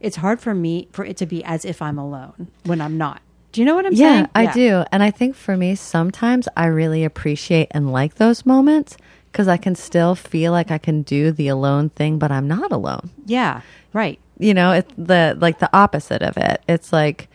[0.00, 3.20] it's hard for me for it to be as if I'm alone when I'm not.
[3.52, 4.12] Do you know what I'm saying?
[4.12, 4.48] yeah, saying?
[4.48, 4.84] I do.
[4.90, 8.96] And I think for me, sometimes I really appreciate and like those moments
[9.34, 12.70] because I can still feel like I can do the alone thing, but I'm not
[12.70, 13.10] alone.
[13.26, 14.20] Yeah, right.
[14.38, 16.62] You know, it's the like the opposite of it.
[16.68, 17.28] It's like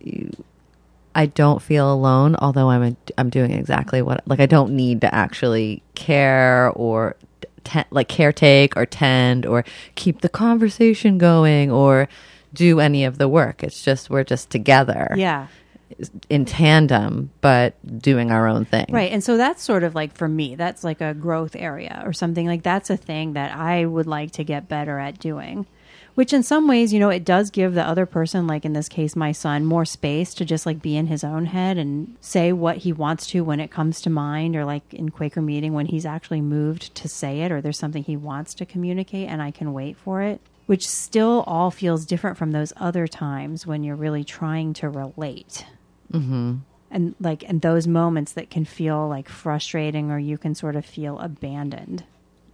[0.00, 0.32] you,
[1.14, 5.14] I don't feel alone, although I'm I'm doing exactly what like I don't need to
[5.14, 7.14] actually care or
[7.92, 12.08] like caretake or tend or keep the conversation going or
[12.52, 13.62] do any of the work.
[13.62, 15.46] It's just we're just together Yeah.
[16.28, 18.86] In tandem, but doing our own thing.
[18.90, 19.12] Right.
[19.12, 22.46] And so that's sort of like for me, that's like a growth area or something
[22.46, 25.66] like that's a thing that I would like to get better at doing.
[26.14, 28.88] Which in some ways, you know, it does give the other person, like in this
[28.88, 32.52] case, my son, more space to just like be in his own head and say
[32.52, 35.86] what he wants to when it comes to mind, or like in Quaker meeting when
[35.86, 39.52] he's actually moved to say it, or there's something he wants to communicate and I
[39.52, 40.42] can wait for it.
[40.66, 45.64] Which still all feels different from those other times when you're really trying to relate
[46.12, 46.54] Mm-hmm.
[46.90, 50.84] and like and those moments that can feel like frustrating or you can sort of
[50.84, 52.04] feel abandoned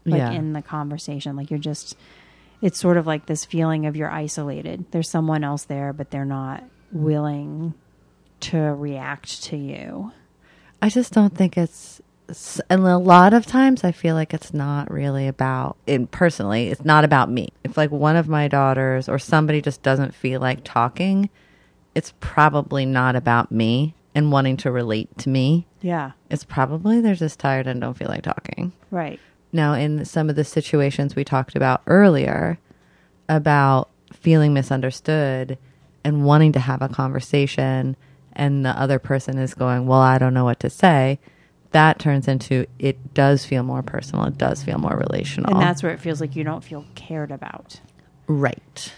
[0.04, 0.30] like Yeah.
[0.32, 1.96] in the conversation like you're just
[2.62, 6.24] it's sort of like this feeling of you're isolated there's someone else there but they're
[6.24, 7.74] not willing
[8.40, 10.12] to react to you
[10.80, 12.00] I just don't think it's,
[12.70, 16.84] and a lot of times I feel like it's not really about, in personally, it's
[16.84, 17.48] not about me.
[17.64, 21.30] If like one of my daughters or somebody just doesn't feel like talking,
[21.94, 25.66] it's probably not about me and wanting to relate to me.
[25.80, 28.72] yeah It's probably they're just tired and don't feel like talking.
[28.90, 29.18] right
[29.52, 32.58] Now, in some of the situations we talked about earlier
[33.28, 35.58] about feeling misunderstood
[36.04, 37.96] and wanting to have a conversation,
[38.32, 41.18] and the other person is going, Well, I don't know what to say,
[41.72, 44.24] that turns into it does feel more personal.
[44.24, 45.50] It does feel more relational.
[45.52, 47.80] and that's where it feels like you don't feel cared about
[48.26, 48.92] right.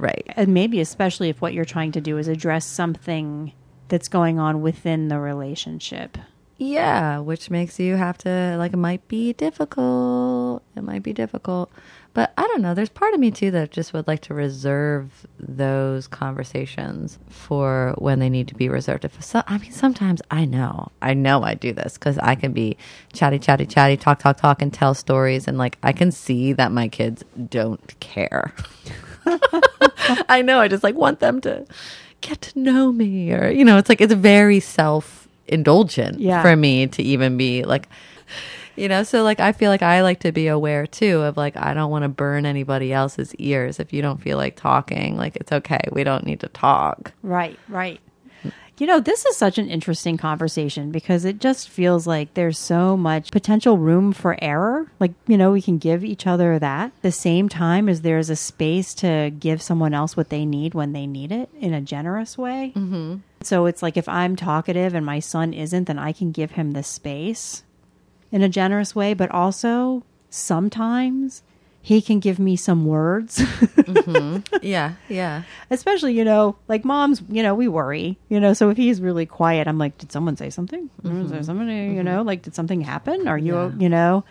[0.00, 0.24] Right.
[0.36, 3.52] and maybe especially if what you're trying to do is address something
[3.88, 6.16] that's going on within the relationship
[6.58, 10.62] Yeah, which makes you have to like it might be difficult.
[10.76, 11.70] It might be difficult.
[12.12, 15.26] But I don't know, there's part of me too that just would like to reserve
[15.38, 19.04] those conversations for when they need to be reserved.
[19.06, 20.90] If so, I mean sometimes I know.
[21.00, 22.76] I know I do this cuz I can be
[23.14, 26.72] chatty chatty chatty talk talk talk and tell stories and like I can see that
[26.72, 28.52] my kids don't care.
[30.28, 31.66] I know I just like want them to
[32.20, 36.42] get to know me or you know, it's like it's very self indulgent Yeah.
[36.42, 37.88] for me to even be like
[38.76, 41.56] you know so like i feel like i like to be aware too of like
[41.56, 45.34] i don't want to burn anybody else's ears if you don't feel like talking like
[45.34, 47.98] it's okay we don't need to talk Right, right.
[48.80, 52.96] You know, this is such an interesting conversation because it just feels like there's so
[52.96, 54.90] much potential room for error.
[54.98, 56.90] Like, you know, we can give each other that.
[57.02, 60.94] The same time as there's a space to give someone else what they need when
[60.94, 62.72] they need it in a generous way.
[62.74, 63.16] Mm-hmm.
[63.42, 66.70] So it's like if I'm talkative and my son isn't, then I can give him
[66.70, 67.64] the space
[68.32, 69.12] in a generous way.
[69.12, 71.42] But also, sometimes
[71.82, 73.42] he can give me some words.
[73.90, 74.56] Mm-hmm.
[74.62, 75.42] yeah yeah.
[75.70, 79.26] Especially you know like moms you know we worry you know so if he's really
[79.26, 80.88] quiet i'm like did someone say something?
[81.04, 82.04] Is there somebody you mm-hmm.
[82.04, 82.22] know?
[82.22, 83.26] Like did something happen?
[83.26, 83.70] Are you Yeah.
[83.78, 84.24] you know?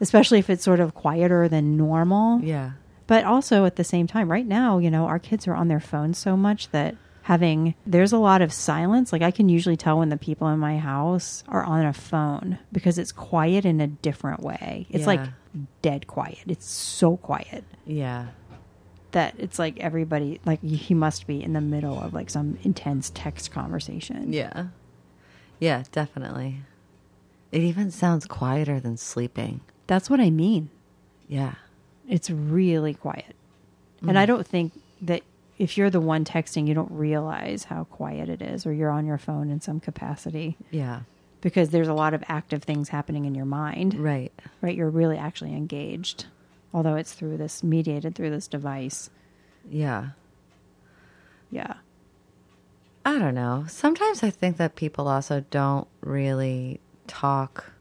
[0.00, 2.40] Especially if it's sort of quieter than normal.
[2.40, 2.70] Yeah.
[3.06, 5.80] But also at the same time right now you know our kids are on their
[5.80, 9.12] phones so much that having there's a lot of silence.
[9.12, 12.58] Like i can usually tell when the people in my house are on a phone
[12.72, 14.86] because it's quiet in a different way.
[14.90, 15.28] It's like Yeah.
[15.82, 18.28] Dead quiet it's so quiet yeah
[19.12, 23.10] that it's like everybody like he must be in the middle of like some intense
[23.14, 24.32] text conversation.
[24.32, 24.66] yeah
[25.58, 26.60] yeah definitely
[27.50, 30.70] it even sounds quieter than sleeping That's what I mean.
[31.28, 31.54] yeah
[32.08, 33.34] It's really quiet.
[34.02, 34.16] And Mm.
[34.16, 35.22] I don't think that
[35.58, 39.04] if you're the one texting, you don't realize how quiet it is or you're on
[39.04, 41.00] your phone in some capacity yeah
[41.40, 44.74] because there's a lot of active things happening in your mind, right right?
[44.76, 46.26] You're really actually engaged,
[46.74, 49.10] although it's through this mediated through this device.
[49.68, 50.10] yeah
[51.50, 51.74] Yeah.
[53.04, 53.64] I don't know.
[53.66, 57.72] Sometimes I think that people also don't really talk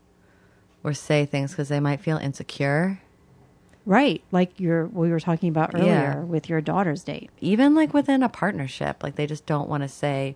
[0.83, 3.01] or say things because they might feel insecure.
[3.85, 4.23] Right.
[4.31, 6.19] Like your we were talking about earlier Yeah.
[6.23, 7.31] with your daughter's date.
[7.41, 10.35] Even like within a partnership, like they just don't want to say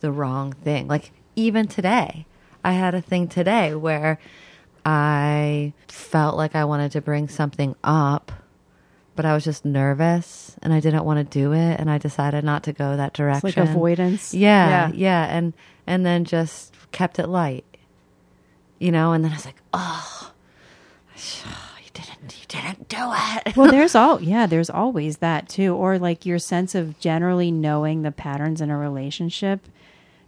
[0.00, 0.88] the wrong thing.
[0.88, 2.26] Like even today,
[2.66, 4.18] I had a thing today where
[4.84, 8.32] I felt like I wanted to bring something up,
[9.14, 11.78] but I was just nervous and I didn't want to do it.
[11.78, 13.62] And I decided not to go that It's direction.
[13.64, 14.34] like avoidance.
[14.34, 15.54] Yeah, yeah, and
[15.86, 17.64] and then just kept it light,
[18.80, 19.12] you know.
[19.12, 20.32] And then I was like, oh,
[21.16, 22.96] you didn't, you didn't do
[23.46, 23.56] it.
[23.56, 28.02] well, there's all yeah, there's always that too, or like your sense of generally knowing
[28.02, 29.60] the patterns in a relationship,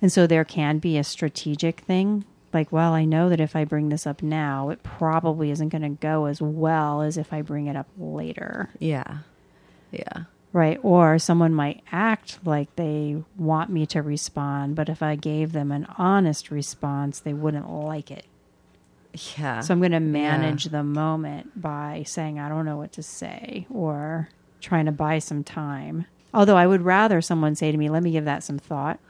[0.00, 2.24] and so there can be a strategic thing.
[2.52, 5.82] Like, well, I know that if I bring this up now, it probably isn't going
[5.82, 8.70] to go as well as if I bring it up later.
[8.78, 9.18] yeah.
[9.90, 10.24] Yeah.
[10.52, 10.78] Right.
[10.82, 15.70] Or someone might act like they want me to respond, but if I gave them
[15.70, 18.26] an honest response, they wouldn't like it.
[19.36, 19.60] Yeah.
[19.60, 23.66] So I'm going to manage the moment by saying, I don't know what to say
[23.70, 24.28] or
[24.60, 26.06] trying to buy some time.
[26.32, 29.00] Although I would rather someone say to me, let me give that some thought.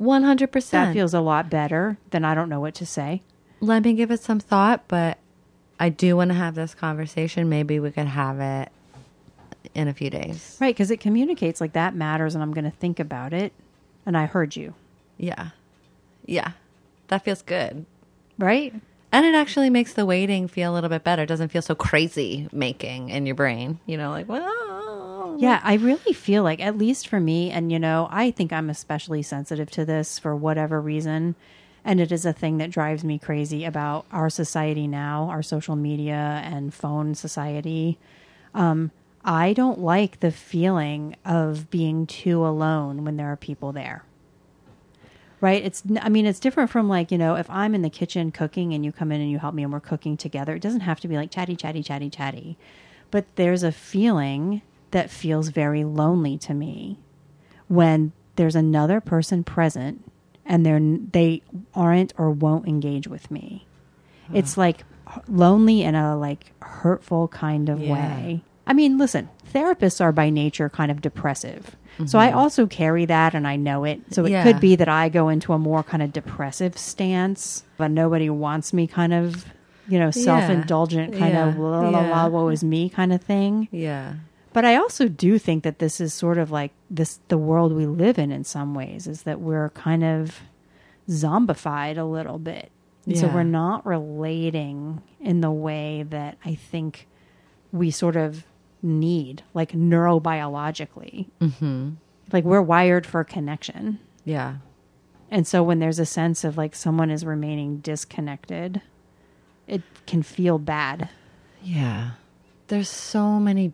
[0.00, 0.70] 100%.
[0.70, 3.22] That feels a lot better than I don't know what to say.
[3.60, 5.18] Let me give it some thought, but
[5.80, 7.48] I do want to have this conversation.
[7.48, 8.70] Maybe we could have it
[9.74, 10.56] in a few days.
[10.60, 10.74] Right.
[10.74, 13.52] Because it communicates like that matters and I'm going to think about it.
[14.06, 14.74] And I heard you.
[15.16, 15.50] Yeah.
[16.24, 16.52] Yeah.
[17.08, 17.84] That feels good.
[18.38, 18.74] Right.
[19.10, 21.22] And it actually makes the waiting feel a little bit better.
[21.22, 23.80] It doesn't feel so crazy making in your brain.
[23.86, 24.44] You know, like, well,
[25.40, 28.68] Yeah, I really feel like, at least for me, and you know, I think I'm
[28.68, 31.36] especially sensitive to this for whatever reason.
[31.84, 35.76] And it is a thing that drives me crazy about our society now, our social
[35.76, 37.98] media and phone society.
[38.52, 38.90] Um,
[39.24, 44.02] I don't like the feeling of being too alone when there are people there.
[45.40, 45.64] Right?
[45.64, 48.74] It's, I mean, it's different from like, you know, if I'm in the kitchen cooking
[48.74, 50.98] and you come in and you help me and we're cooking together, it doesn't have
[51.00, 52.58] to be like chatty, chatty, chatty, chatty.
[53.12, 56.98] But there's a feeling that feels very lonely to me
[57.68, 60.04] when there's another person present
[60.46, 61.42] and they're they
[61.74, 63.66] aren't or won't engage with me.
[64.32, 64.84] It's like
[65.26, 67.92] lonely in a like hurtful kind of Yeah.
[67.92, 68.42] way.
[68.66, 71.74] I mean, listen, therapists are by nature kind of depressive.
[72.06, 72.38] So I mm-hmm.
[72.38, 74.00] also carry that and I know it.
[74.14, 74.44] So it Yeah.
[74.44, 78.72] could be that I go into a more kind of depressive stance, but nobody wants
[78.72, 79.46] me kind of,
[79.88, 81.48] you know, self-indulgent kind Yeah.
[81.48, 83.68] of la la la, woe is me kind of thing.
[83.72, 84.12] yeah.
[84.52, 87.86] But I also do think that this is sort of like this the world we
[87.86, 90.40] live in in some ways is that we're kind of
[91.08, 92.70] zombified a little bit.
[93.06, 97.08] And So we're not relating in the way that I think
[97.72, 98.44] we sort of
[98.82, 101.26] need, like neurobiologically.
[101.40, 101.90] Mm-hmm.
[102.32, 103.98] Like we're wired for connection.
[104.24, 104.56] Yeah.
[105.30, 108.82] And so when there's a sense of like someone is remaining disconnected,
[109.66, 111.08] it can feel bad.
[111.62, 112.12] Yeah.
[112.68, 113.72] There's so many.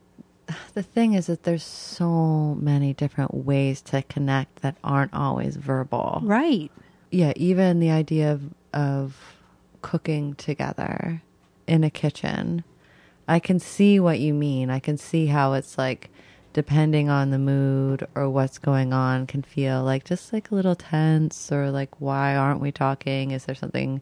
[0.74, 6.20] The thing is that there's so many different ways to connect that aren't always verbal.
[6.24, 6.70] Right.
[7.12, 7.32] Yeah.
[7.36, 9.16] Even the idea of, of
[9.82, 11.22] cooking together
[11.66, 12.64] in a kitchen.
[13.28, 14.70] I can see what you mean.
[14.70, 16.10] I can see how it's like,
[16.52, 20.74] depending on the mood or what's going on, can feel like just like a little
[20.74, 23.30] tense or like, why aren't we talking?
[23.30, 24.00] Is there something,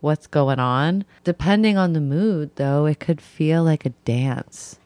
[0.00, 1.04] what's going on?
[1.24, 4.78] Depending on the mood, though, it could feel like a dance.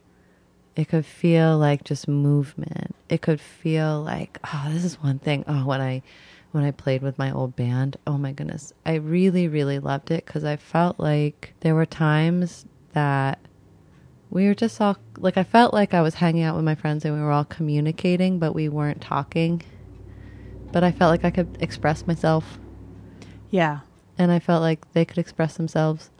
[0.76, 2.94] It could feel like just movement.
[3.08, 5.44] It could feel like, oh, this is one thing.
[5.48, 6.02] Oh, when I
[6.52, 10.24] when I played with my old band, oh my goodness, I really really loved it
[10.26, 13.38] because I felt like there were times that
[14.30, 17.04] we were just all like I felt like I was hanging out with my friends
[17.04, 19.62] and we were all communicating, but we weren't talking.
[20.72, 22.58] But I felt like I could express myself,
[23.50, 23.80] Yeah.
[24.18, 26.10] and I felt like they could express themselves,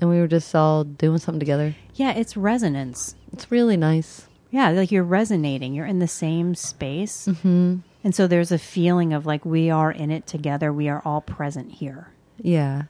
[0.00, 1.74] and we were just all doing something together.
[2.00, 3.14] Yeah, it's resonance.
[3.30, 4.26] It's really nice.
[4.50, 5.74] Yeah, like you're resonating.
[5.74, 7.26] You're in the same space.
[7.42, 10.72] hmm And so there's a feeling of like we are in it together.
[10.72, 12.08] We are all present here.
[12.40, 12.84] Yeah,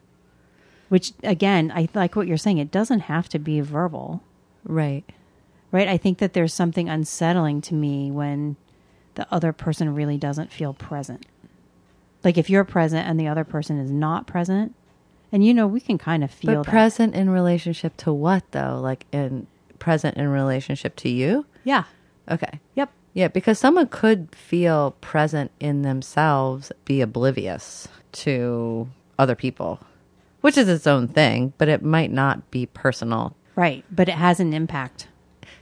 [0.90, 2.58] Which again, I like what you're saying.
[2.58, 4.22] It doesn't have to be verbal,
[4.62, 5.02] right.
[5.72, 5.88] right?
[5.88, 8.54] I think that there's something unsettling to me when
[9.16, 11.26] the other person really doesn't feel present.
[12.22, 14.76] Like if you're present and the other person is not present,
[15.32, 16.70] and you know, we can kind of feel But that.
[16.70, 18.78] present in relationship to what though?
[18.80, 19.46] Like in
[19.78, 21.46] present in relationship to you?
[21.64, 21.84] Yeah.
[22.30, 22.60] Okay.
[22.74, 22.90] Yep.
[23.14, 29.80] Yeah, because someone could feel present in themselves, be oblivious to other people,
[30.42, 33.34] which is its own thing, but it might not be personal.
[33.56, 33.84] Right.
[33.90, 35.08] But it has an impact.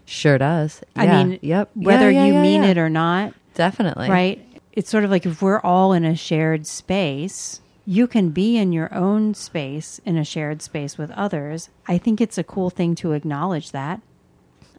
[0.05, 0.83] Sure does.
[0.95, 1.25] I Yeah.
[1.25, 1.71] mean, yep.
[1.75, 4.11] Whether Yeah, yeah, you mean it or not, definitely.
[4.11, 4.45] right?
[4.73, 8.71] It's sort of like if we're all in a shared space, you can be in
[8.71, 11.71] your own space in a shared space with others.
[11.87, 14.03] I think it's a cool thing to acknowledge that.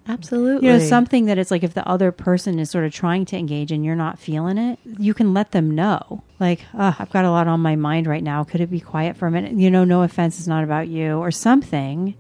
[0.08, 0.68] Absolutely.
[0.68, 3.36] You know, something that it's like if the other person is sort of trying to
[3.36, 6.22] engage and you're not feeling it, you can let them know.
[6.40, 8.44] Like, oh, I've got a lot on my mind right now.
[8.44, 9.54] Could it be quiet for a minute?
[9.54, 12.14] You know, no offense, it's not about you, or something,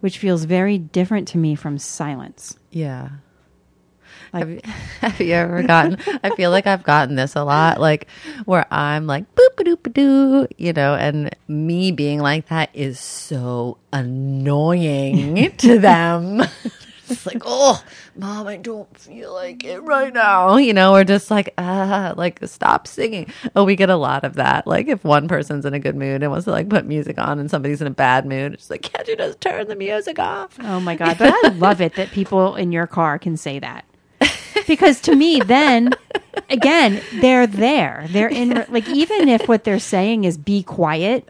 [0.00, 2.58] which feels very different to me from silence.
[2.70, 3.10] Yeah.
[4.38, 4.60] Have, you,
[5.00, 5.98] have you ever gotten?
[6.22, 8.08] I feel like I've gotten this a lot, like
[8.44, 12.70] where I'm like boop a doop a doo, you know, and me being like that
[12.74, 16.42] is so annoying to them.
[17.06, 17.84] It's like, oh,
[18.16, 20.56] mom, I don't feel like it right now.
[20.56, 23.30] You know, we're just like, ah, like stop singing.
[23.54, 24.66] Oh, we get a lot of that.
[24.66, 27.38] Like if one person's in a good mood and wants to like put music on,
[27.38, 30.56] and somebody's in a bad mood, it's like, can't you just turn the music off?
[30.60, 31.18] Oh my god!
[31.18, 33.84] But I love it that people in your car can say that
[34.66, 35.90] because to me, then
[36.50, 38.06] again, they're there.
[38.10, 41.24] They're in like even if what they're saying is be quiet,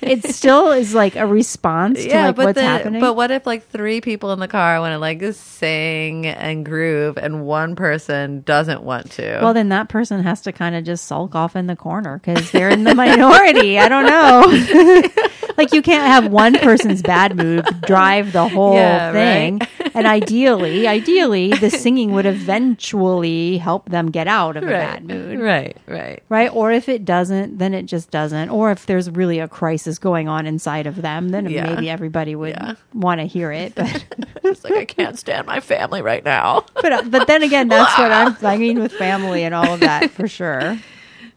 [0.00, 3.00] it still is like a response to like what's the- happening.
[3.00, 7.16] But what if like three people in the car want to like sing and groove,
[7.16, 9.38] and one person doesn't want to?
[9.42, 12.50] well, then that person has to kind of just sulk off in the corner because
[12.50, 13.78] they're in the minority.
[13.86, 15.02] I don't know.
[15.56, 19.58] like you can't have one person's bad mood drive the whole Yeah, thing.
[19.58, 19.70] right.
[19.94, 25.04] And ideally, ideally, the singing would eventually help them get out of a right, bad
[25.06, 25.40] mood.
[25.40, 26.22] right, right.
[26.28, 26.48] right?
[26.52, 28.50] Or if it doesn't, then it just doesn't.
[28.50, 31.64] Or if there's really a crisis going on inside of them, then Yeah.
[31.74, 32.74] maybe everybody would Yeah.
[32.94, 33.74] want to hear it.
[33.74, 34.04] But
[34.44, 36.66] It's like I can't stand my family right now.
[36.74, 38.36] but uh, but then again, that's what I'm.
[38.42, 40.78] I mean, with family and all of that for sure.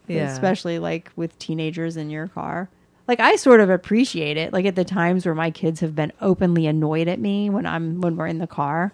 [0.08, 0.32] Yeah.
[0.32, 2.68] especially like with teenagers in your car.
[3.08, 4.52] Like I sort of appreciate it.
[4.54, 8.02] Like at the times where my kids have been openly annoyed at me when I'm
[8.02, 8.92] when we're in the car,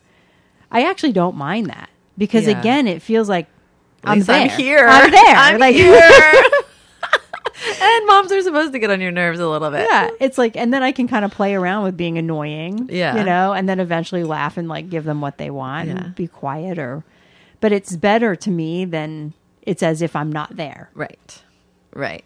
[0.72, 2.60] I actually don't mind that because Yeah.
[2.60, 3.48] again, it feels like
[4.06, 4.36] I'm there.
[4.42, 4.88] I'm here.
[4.88, 5.36] I'm there.
[5.36, 5.94] I'm like here.
[7.82, 9.88] and moms are supposed to get on your nerves a little bit.
[9.90, 12.90] yeah, it's like, and then I can kind of play around with being annoying.
[12.92, 13.18] Yeah.
[13.18, 15.98] you know, and then eventually laugh and like give them what they want Yeah.
[16.06, 16.78] and be quiet.
[16.78, 17.04] Or,
[17.62, 20.90] but it's better to me than it's as if I'm not there.
[20.94, 21.44] Right.
[21.94, 22.26] Right.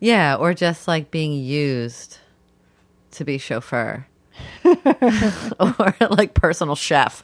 [0.00, 2.18] Yeah, or just like being used
[3.12, 4.06] to be chauffeur.
[4.64, 7.22] or like personal chef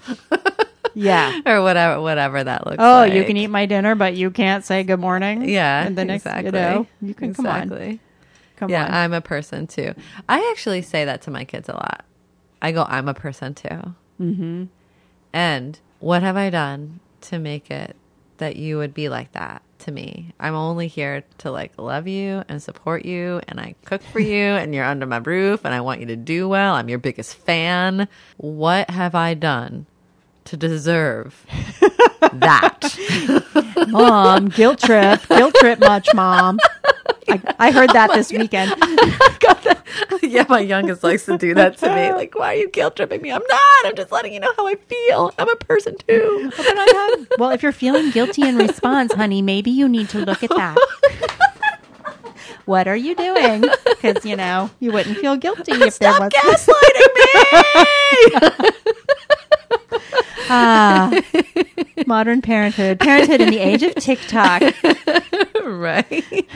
[0.95, 1.41] Yeah.
[1.47, 2.87] or whatever whatever that looks like.
[2.87, 3.13] Oh, like.
[3.13, 5.49] you can eat my dinner, but you can't say good morning.
[5.49, 6.47] Yeah, and the next, exactly.
[6.47, 8.01] you know, you can come on,
[8.57, 8.93] come yeah, on.
[8.93, 9.95] I'm a person too.
[10.29, 12.05] I actually say that to my kids a lot.
[12.63, 13.95] I go, I'm a person too.
[14.21, 14.65] Mm-hmm.
[15.33, 17.97] And what have I done to make it
[18.39, 20.33] that you would be like that to me?
[20.39, 24.45] I'm only here to like love you and support you, and I cook for you,
[24.45, 26.75] and you're under my roof, and I want you to do well.
[26.75, 28.09] I'm your biggest fan.
[28.37, 29.87] What have I done
[30.51, 31.47] to deserve
[32.33, 32.97] that?
[33.89, 36.59] mom, guilt trip, guilt trip much, mom.
[37.29, 38.73] I, I heard that oh this weekend.
[40.23, 42.13] yeah, my youngest likes to do that to me.
[42.13, 43.31] Like, why are you guilt tripping me?
[43.31, 43.87] I'm not.
[43.87, 45.33] I'm just letting you know how I feel.
[45.39, 46.51] I'm a person too.
[47.39, 50.77] Well, if you're feeling guilty in response, honey, maybe you need to look at that.
[52.65, 53.65] what are you doing?
[53.85, 56.33] Because you know you wouldn't feel guilty if there Stop was.
[56.33, 57.15] gaslighting
[58.63, 58.71] me.
[60.53, 61.21] Ah,
[62.07, 64.63] modern parenthood, parenthood in the age of TikTok.
[65.65, 66.47] right.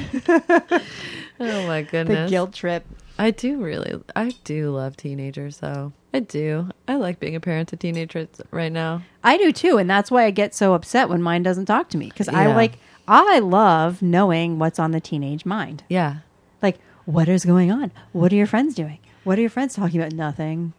[1.40, 2.28] oh my goodness.
[2.28, 2.84] The guilt trip.
[3.18, 5.92] I do really, I do love teenagers though.
[6.12, 6.68] I do.
[6.88, 9.03] I like being a parent to teenagers right now.
[9.22, 11.99] I do too, and that's why I get so upset when mine doesn't talk to
[11.99, 12.57] me because I Yeah.
[12.57, 15.84] like I love knowing what's on the teenage mind.
[15.88, 16.16] Yeah.
[16.62, 17.92] Like, what is going on?
[18.12, 18.99] What are your friends doing?
[19.24, 20.12] What are your friends talking about?
[20.12, 20.72] Nothing.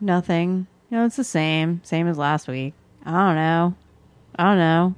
[0.00, 0.66] Nothing.
[0.90, 1.80] No, it's the same.
[1.84, 2.74] Same as last week.
[3.04, 3.74] I don't know.
[4.36, 4.94] I don't know.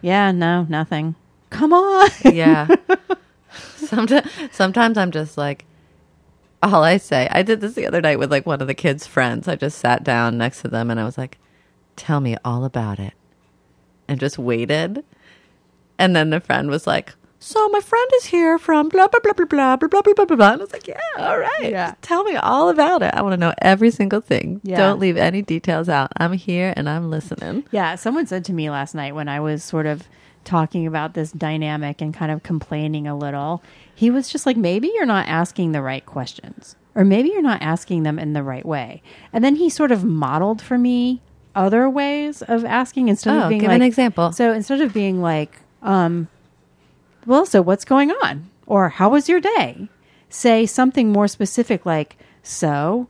[0.00, 1.14] Yeah, no, nothing.
[1.50, 2.10] Come on.
[2.24, 2.68] Yeah.
[3.76, 5.64] sometimes, sometimes I'm just like,
[6.62, 9.06] all I say, I did this the other night with like one of the kids'
[9.06, 9.46] friends.
[9.48, 11.38] I just sat down next to them and I was like,
[11.96, 13.14] tell me all about it.
[14.08, 15.04] And just waited.
[15.98, 19.32] And then the friend was like, so my friend is here from blah, blah, blah,
[19.32, 20.52] blah, blah, blah, blah, blah, blah, blah, blah.
[20.52, 21.70] And I was like, yeah, all right.
[21.70, 21.90] Yeah.
[21.90, 23.14] Just tell me all about it.
[23.14, 24.60] I want to know every single thing.
[24.64, 24.76] Yeah.
[24.76, 26.10] Don't leave any details out.
[26.16, 27.64] I'm here and I'm listening.
[27.70, 30.08] Yeah, someone said to me last night when I was sort of
[30.44, 33.62] talking about this dynamic and kind of complaining a little,
[33.94, 37.60] he was just like, maybe you're not asking the right questions, or maybe you're not
[37.62, 39.02] asking them in the right way.
[39.32, 41.20] And then he sort of modeled for me
[41.54, 44.32] other ways of asking instead Oh, of being give like, an example.
[44.32, 46.28] So instead of being like, um,
[47.28, 48.50] well, so what's going on?
[48.66, 49.88] Or how was your day?
[50.28, 53.06] Say something more specific like, so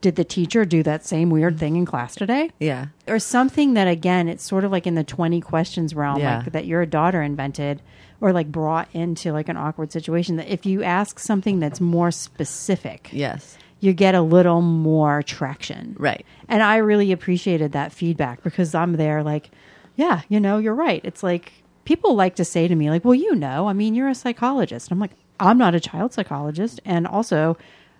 [0.00, 2.50] did the teacher do that same weird thing in class today?
[2.60, 2.86] Yeah.
[3.08, 6.38] or something that again it's sort of like in the 20 questions realm Yeah.
[6.38, 7.82] like that your daughter invented
[8.20, 12.10] or like brought into like an awkward situation that if you ask something that's more
[12.10, 13.56] specific Yes.
[13.80, 16.24] you get a little more traction Right.
[16.48, 19.50] and i really appreciated that feedback because i'm there like
[19.96, 21.52] yeah you know you're right it's like
[21.86, 24.90] people like to say to me like well you know i mean you're a psychologist
[24.90, 27.56] i'm like i'm not a child psychologist and also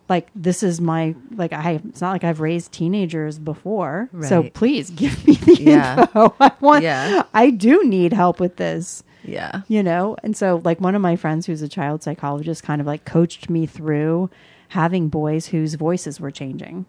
[0.08, 4.08] like this is my like I it's not like I've raised teenagers before.
[4.22, 6.00] So please give me the Yeah.
[6.02, 6.32] info.
[6.40, 7.24] I want Yeah.
[7.34, 9.02] I do need help with this.
[9.24, 9.62] Yeah.
[9.66, 10.16] You know?
[10.22, 13.50] And so like one of my friends who's a child psychologist kind of like coached
[13.50, 14.30] me through
[14.68, 16.86] having boys whose voices were changing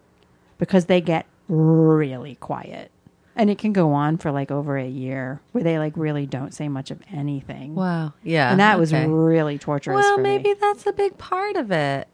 [0.58, 2.92] because they get really quiet.
[3.38, 6.52] And it can go on for like over a year where they like really don't
[6.52, 7.74] say much of anything.
[7.76, 8.12] Wow.
[8.24, 8.50] Yeah.
[8.50, 10.54] and that was really torturous Well, maybe me.
[10.60, 12.08] that's a big part of it.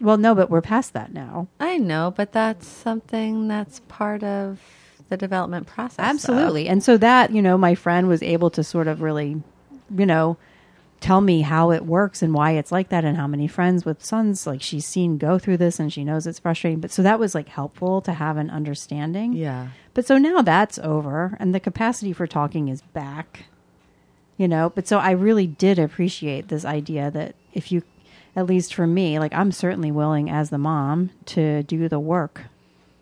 [0.00, 1.46] Well, no, but we're past that now.
[1.60, 4.58] I know, but that's something that's part of
[5.10, 5.96] the development process.
[5.98, 6.02] though.
[6.04, 6.68] Absolutely.
[6.68, 9.42] And so that, you know, my friend was able to sort of really,
[9.94, 10.38] you know,
[11.02, 14.04] tell me how it works and why it's like that and how many friends with
[14.04, 16.80] sons like she's seen go through this and she knows it's frustrating.
[16.80, 19.32] But so that was like helpful to have an understanding.
[19.32, 19.68] Yeah.
[19.94, 23.46] But so now that's over and the capacity for talking is back.
[24.38, 27.82] You know, but so I really did appreciate this idea that if you
[28.34, 32.44] at least for me, like I'm certainly willing as the mom to do the work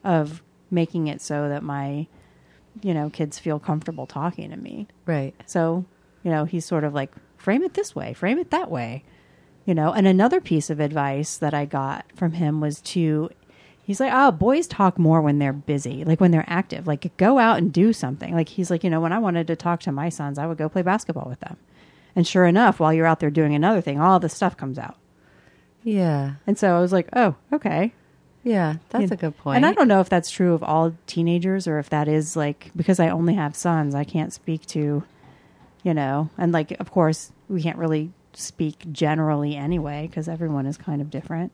[0.03, 2.09] of making it so that my
[2.83, 4.87] you know, kids feel comfortable talking to me.
[5.07, 5.35] Right.
[5.47, 5.85] So,
[6.23, 9.03] you know, he's sort of like frame it this way, frame it that way.
[9.67, 13.31] You know, and another piece of advice that I got from him was to
[13.85, 16.87] he's like, "Oh, boys talk more when they're busy, like when they're active.
[16.87, 19.57] Like go out and do something." Like he's like, "You know, when I wanted to
[19.57, 21.57] talk to my sons, I would go play basketball with them."
[22.17, 24.97] And sure enough, while you're out there doing another thing, all this stuff comes out.
[25.85, 26.35] Yeah.
[26.47, 27.93] And so I was like, "Oh, okay."
[28.43, 28.77] Yeah.
[28.89, 29.57] That's You know, a good point.
[29.57, 32.71] And I don't know if that's true of all teenagers or if that is like
[32.75, 35.05] because I only have sons, I can't speak to,
[35.83, 40.77] you know, and like of course we can't really speak generally anyway because everyone is
[40.77, 41.53] kind of different.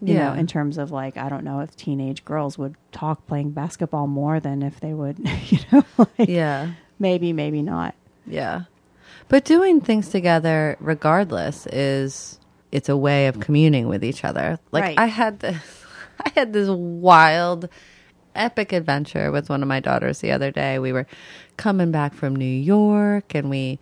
[0.00, 0.28] You Yeah.
[0.32, 4.06] know, in terms of like I don't know if teenage girls would talk playing basketball
[4.06, 5.18] more than if they would,
[5.48, 5.84] you know,
[6.18, 6.72] like Yeah.
[6.98, 7.94] maybe maybe not.
[8.26, 8.62] Yeah.
[9.28, 12.38] But doing things together regardless is
[12.70, 14.58] it's a way of communing with each other.
[14.72, 14.98] Like Right.
[14.98, 15.56] I had this
[16.24, 17.68] I had this wild
[18.38, 20.78] epic adventure with one of my daughters the other day.
[20.78, 21.06] We were
[21.56, 23.78] coming back from New York and we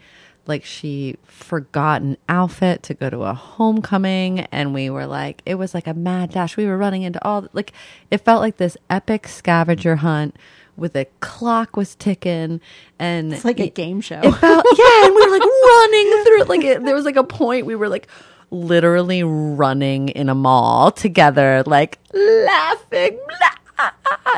[0.48, 5.56] like she forgot an outfit to go to a homecoming and we were like it
[5.56, 6.56] was like a mad dash.
[6.56, 7.72] We were running into all like
[8.10, 10.36] it felt like this epic scavenger hunt
[10.76, 12.60] with a clock was ticking
[12.98, 14.20] and It's like a game show.
[14.22, 17.16] it felt yeah and we were like running through it like it, there was like
[17.16, 18.06] a point we were like
[18.52, 23.65] literally running in a mall together like laughing blah.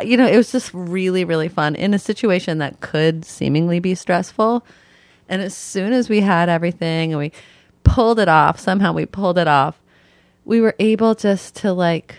[0.04, 3.94] You know it was just really really fun in a situation that could seemingly be
[3.94, 4.64] stressful
[5.28, 7.32] and as soon as we had everything and we
[7.84, 9.80] pulled it off somehow we pulled it off
[10.44, 12.16] we were able just to like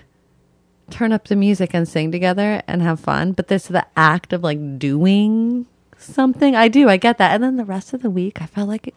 [0.89, 3.33] turn up the music and sing together and have fun.
[3.33, 5.65] But this the act of like doing
[5.97, 6.55] something.
[6.55, 7.33] I do, I get that.
[7.33, 8.93] And then the rest of the week, I felt like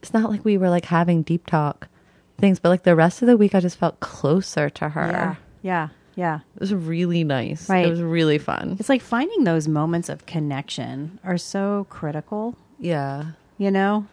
[0.00, 1.88] it's not like we were like having deep talk
[2.38, 5.06] things, but like the rest of the week, I just felt closer to her.
[5.06, 5.34] Yeah.
[5.62, 5.88] Yeah.
[6.14, 6.40] Yeah.
[6.54, 7.68] It was really nice.
[7.68, 7.86] Right.
[7.86, 8.76] It was really fun.
[8.78, 12.56] It's like finding those moments of connection are so critical.
[12.78, 13.32] Yeah.
[13.58, 14.06] you know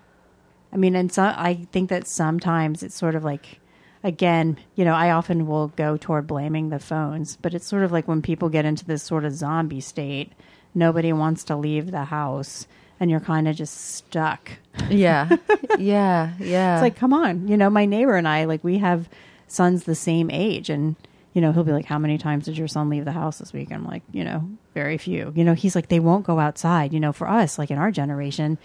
[0.72, 3.60] i mean and so i think that sometimes it's sort of like
[4.04, 7.92] again you know i often will go toward blaming the phones but it's sort of
[7.92, 10.32] like when people get into this sort of zombie state
[10.76, 12.68] nobody wants to leave the house
[13.00, 14.52] and you're kind of just stuck
[14.90, 15.36] Yeah.
[15.80, 16.34] yeah.
[16.38, 16.76] Yeah.
[16.76, 19.10] it's like come on you know my neighbor and i like we have
[19.48, 20.96] sons the same age and
[21.34, 23.54] you know he'll be like how many times did your son leave the house this
[23.54, 26.94] week i'm like you know very few you know he's like they won't go outside
[26.94, 28.58] you know for us like in our generation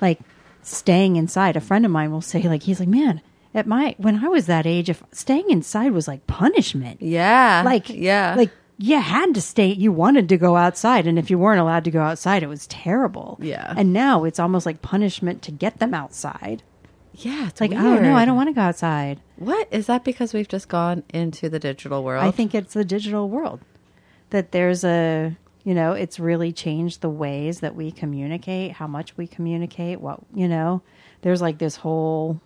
[0.00, 0.20] like
[0.62, 3.20] staying inside a friend of mine will say like he's like man
[3.54, 7.62] at my when i was that age if staying inside was like punishment yeah.
[7.64, 8.34] like yeah.
[8.36, 11.84] like you had to stay you wanted to go outside and if you weren't allowed
[11.84, 13.74] to go outside it was terrible Yeah.
[13.76, 16.62] and now it's almost like punishment to get them outside
[17.14, 17.48] yeah.
[17.48, 19.68] It's like oh no i don't want to go outside What?
[19.70, 22.24] Is that because we've just gone into the digital world?
[22.24, 23.60] I think it's the digital world
[24.30, 29.16] that there's a you know it's really changed the ways that we communicate, how much
[29.16, 30.82] we communicate, what you know.
[31.22, 32.40] There's like this whole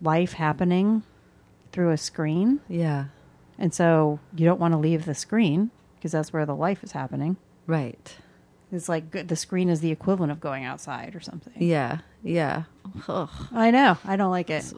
[0.00, 1.02] life happening
[1.72, 3.06] through a screen, Yeah.
[3.58, 6.92] and so you don't want to leave the screen because that's where the life is
[6.92, 7.36] happening.
[7.66, 8.14] Right.
[8.70, 11.52] It's like the screen is the equivalent of going outside or something.
[11.56, 11.98] Yeah.
[12.22, 12.64] Yeah.
[13.08, 13.28] Ugh.
[13.52, 13.96] I know.
[14.04, 14.72] I don't like it.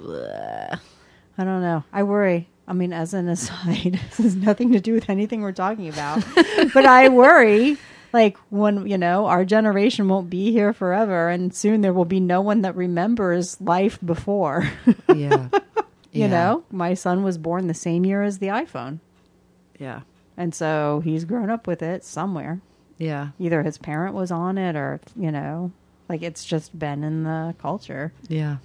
[1.38, 1.84] I don't know.
[1.92, 2.48] I worry.
[2.66, 6.24] I mean, as an aside, this has nothing to do with anything we're talking about,
[6.74, 7.76] but I worry
[8.12, 12.20] like when, you know, our generation won't be here forever and soon there will be
[12.20, 14.70] no one that remembers life before.
[15.14, 15.48] Yeah.
[16.12, 16.26] you Yeah.
[16.28, 19.00] know, my son was born the same year as the iPhone.
[19.80, 20.02] Yeah.
[20.36, 22.60] And so he's grown up with it somewhere.
[22.98, 23.30] Yeah.
[23.40, 25.72] Either his parent was on it or, you know,
[26.08, 28.12] like it's just been in the culture.
[28.28, 28.58] Yeah.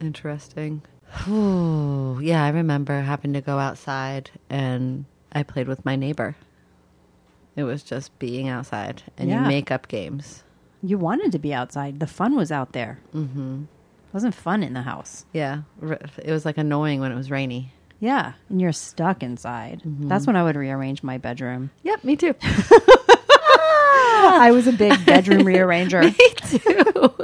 [0.00, 0.82] Interesting.
[1.28, 6.36] Ooh, yeah, I remember having to go outside and I played with my neighbor.
[7.56, 9.42] It was just being outside and Yeah.
[9.42, 10.44] you make up games.
[10.82, 12.00] You wanted to be outside.
[12.00, 13.00] The fun was out there.
[13.14, 13.62] Mm-hmm.
[13.64, 15.24] It wasn't fun in the house.
[15.32, 17.72] Yeah, it was like annoying when it was rainy.
[18.00, 19.82] Yeah, and you're stuck inside.
[19.84, 21.70] That's when I would rearrange my bedroom.
[21.82, 22.34] Yep, me too.
[23.52, 26.02] I was a big bedroom rearranger.
[26.18, 27.14] Me too.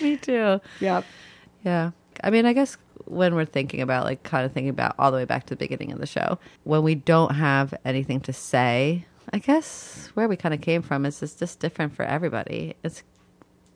[0.04, 0.60] me too.
[0.80, 1.04] Yep.
[1.64, 1.90] Yeah.
[2.22, 2.76] I mean, I guess
[3.10, 5.56] when we're thinking about, like, kind of thinking about all the way back to the
[5.58, 10.36] beginning of the show, when we don't have anything to say, I guess where we
[10.36, 12.74] kind of came from is just, just different for everybody.
[12.82, 13.02] It's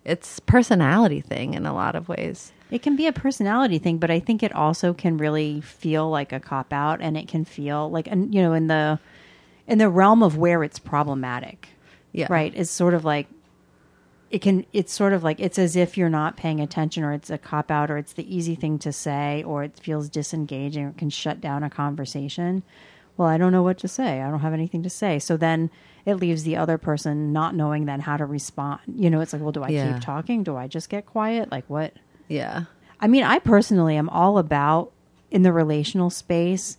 [0.05, 2.53] it's personality thing in a lot of ways.
[2.73, 6.33] It can be a personality thing, but I think it also can really feel like
[6.33, 8.99] a cop out, and it can feel like, and you know, in the
[9.69, 11.69] in the realm of where it's problematic,
[12.13, 12.27] Yeah.
[12.31, 12.53] right?
[12.57, 13.29] It's sort of like
[14.33, 14.67] it can.
[14.73, 17.71] It's sort of like it's as if you're not paying attention, or it's a cop
[17.71, 21.11] out, or it's the easy thing to say, or it feels disengaging, or it can
[21.11, 22.63] shut down a conversation.
[23.17, 24.23] Well, I don't know what to say.
[24.23, 25.19] I don't have anything to say.
[25.19, 25.71] So then
[26.07, 28.81] it leaves the other person not knowing then how to respond.
[28.97, 29.93] You know, it's like, well, do I Yeah.
[29.93, 30.43] keep talking?
[30.43, 31.53] Do I just get quiet?
[31.53, 31.93] Like what?
[32.29, 32.65] Yeah.
[33.01, 34.93] I mean, I personally am all about
[35.31, 36.79] in the relational space.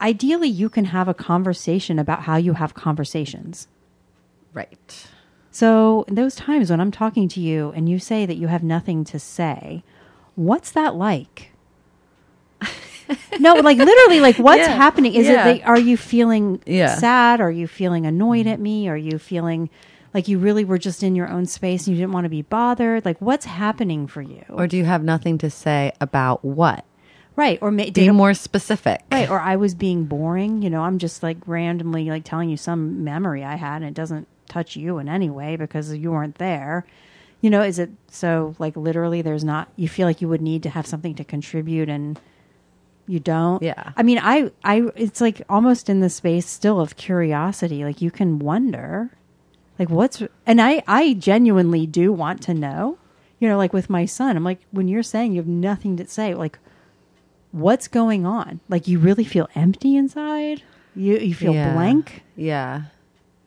[0.00, 3.68] Ideally, you can have a conversation about how you have conversations.
[4.54, 5.06] Right.
[5.54, 9.04] So, those times when I'm talking to you and you say that you have nothing
[9.04, 9.84] to say,
[10.34, 11.52] what's that like?
[13.38, 14.74] no, like literally, like what's Yeah.
[14.76, 15.14] happening?
[15.14, 15.46] Is Yeah.
[15.46, 16.94] it like, are you feeling Yeah.
[16.96, 17.40] sad?
[17.42, 18.52] Are you feeling annoyed mm-hmm.
[18.54, 18.88] at me?
[18.88, 19.68] Are you feeling
[20.14, 22.42] like you really were just in your own space and you didn't want to be
[22.42, 23.04] bothered?
[23.04, 24.44] Like, what's happening for you?
[24.48, 26.84] Or do you have nothing to say about what?
[27.34, 27.58] right?
[27.62, 29.00] Or may, Be more specific.
[29.10, 30.60] Right, or I was being boring.
[30.60, 33.94] You know, I'm just like randomly like telling you some memory I had, and it
[33.94, 36.84] doesn't touch you in any way because you weren't there.
[37.40, 39.22] You know, is it so like literally?
[39.22, 39.68] There's not.
[39.76, 42.20] You feel like you would need to have something to contribute, and
[43.08, 43.62] you don't.
[43.62, 43.92] Yeah.
[43.96, 47.84] I mean, I, I, it's like almost in the space still of curiosity.
[47.84, 49.10] Like you can wonder,
[49.78, 52.98] like what's, and I, I genuinely do want to know.
[53.40, 56.06] You know, like with my son, I'm like, when you're saying you have nothing to
[56.06, 56.60] say, like
[57.50, 58.60] what's going on?
[58.68, 60.62] Like you really feel empty inside?
[60.94, 61.72] You you feel Yeah.
[61.74, 62.22] blank?
[62.36, 62.82] Yeah.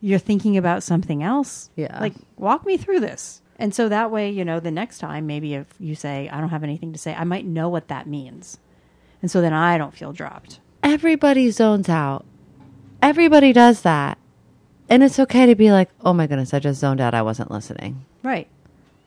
[0.06, 1.72] You're thinking about something else?
[1.76, 2.00] Yeah.
[2.00, 3.42] Like walk me through this.
[3.58, 6.50] And so that way, you know, the next time maybe if you say I don't
[6.50, 8.60] have anything to say, I might know what that means.
[9.24, 10.60] And so then I don't feel dropped.
[10.84, 12.24] Everybody zones out.
[13.02, 14.20] Everybody does that.
[14.90, 17.16] And it's okay to be like, oh my goodness, I just zoned out.
[17.16, 18.06] I wasn't listening.
[18.22, 18.48] Right.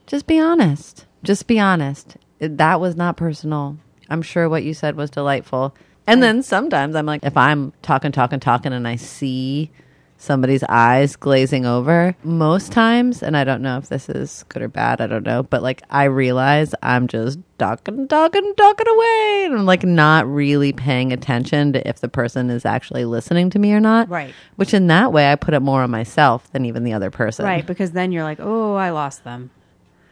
[0.08, 1.06] Just be honest.
[1.22, 2.16] Just be honest.
[2.40, 3.78] That was not personal.
[4.10, 5.76] I'm sure what you said was delightful.
[6.08, 9.70] And then sometimes I'm like, if I'm talking, talking, talking, and I see
[10.18, 14.68] somebody's eyes glazing over, most times, and I don't know if this is good or
[14.68, 19.44] bad, I don't know, but like I realize I'm just talking, talking, talking away.
[19.46, 23.58] And I'm like not really paying attention to if the person is actually listening to
[23.58, 24.08] me or not.
[24.08, 24.34] Right.
[24.56, 27.46] Which in that way, I put it more on myself than even the other person.
[27.46, 29.50] Right, because then you're like, "Oh, I lost them."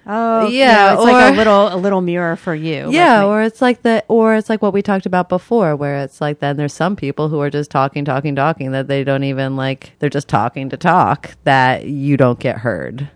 [0.09, 2.90] Oh, Yeah, yeah, it's like a little a little mirror for you.
[2.92, 5.98] Yeah, Like, or it's like the or it's like what we talked about before where
[5.98, 9.24] it's like then there's some people who are just talking talking talking that they don't
[9.24, 13.11] even like they're just talking to talk that you don't get heard.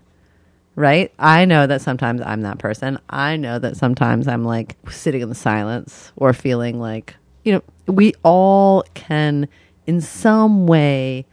[0.75, 1.13] Right?
[1.19, 2.97] I know that sometimes I'm that person.
[3.09, 7.61] I know that sometimes I'm like sitting in the silence or feeling like, you know,
[7.93, 9.47] we all can
[9.85, 11.25] in some way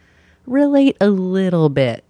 [0.46, 2.04] relate a little bit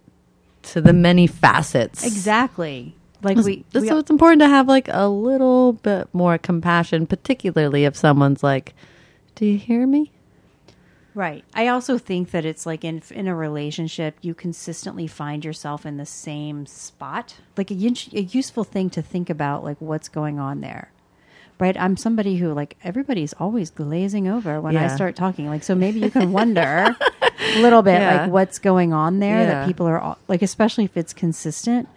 [0.63, 2.95] to the many facets exactly.
[3.21, 7.83] Like we, so we it's important to have like a little bit more compassion, particularly
[7.85, 8.73] if someone's like,
[9.35, 10.11] "Do you hear me?"
[11.15, 11.43] Right.
[11.53, 15.97] I also think that it's like in in a relationship, you consistently find yourself in
[15.97, 17.35] the same spot.
[17.57, 20.91] Like a, a useful thing to think about, like what's going on there.
[21.59, 21.75] Right.
[21.77, 25.49] I'm somebody who like everybody's always glazing over when I start talking.
[25.49, 28.21] Like so, maybe you can wonder a little bit Yeah.
[28.21, 29.45] like what's going on there Yeah.
[29.47, 31.89] that people are all, like, especially if it's consistent.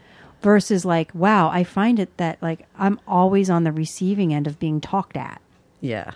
[0.43, 4.59] Versus like, wow, I find it that like I'm always on the receiving end of
[4.59, 5.41] being talked at
[5.81, 6.13] Yeah,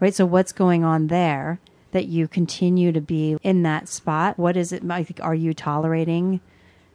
[0.00, 0.14] right?
[0.14, 1.60] So what's going on there
[1.92, 4.38] that you continue to be in that spot?
[4.38, 4.84] What is it?
[4.84, 6.40] Like, are you tolerating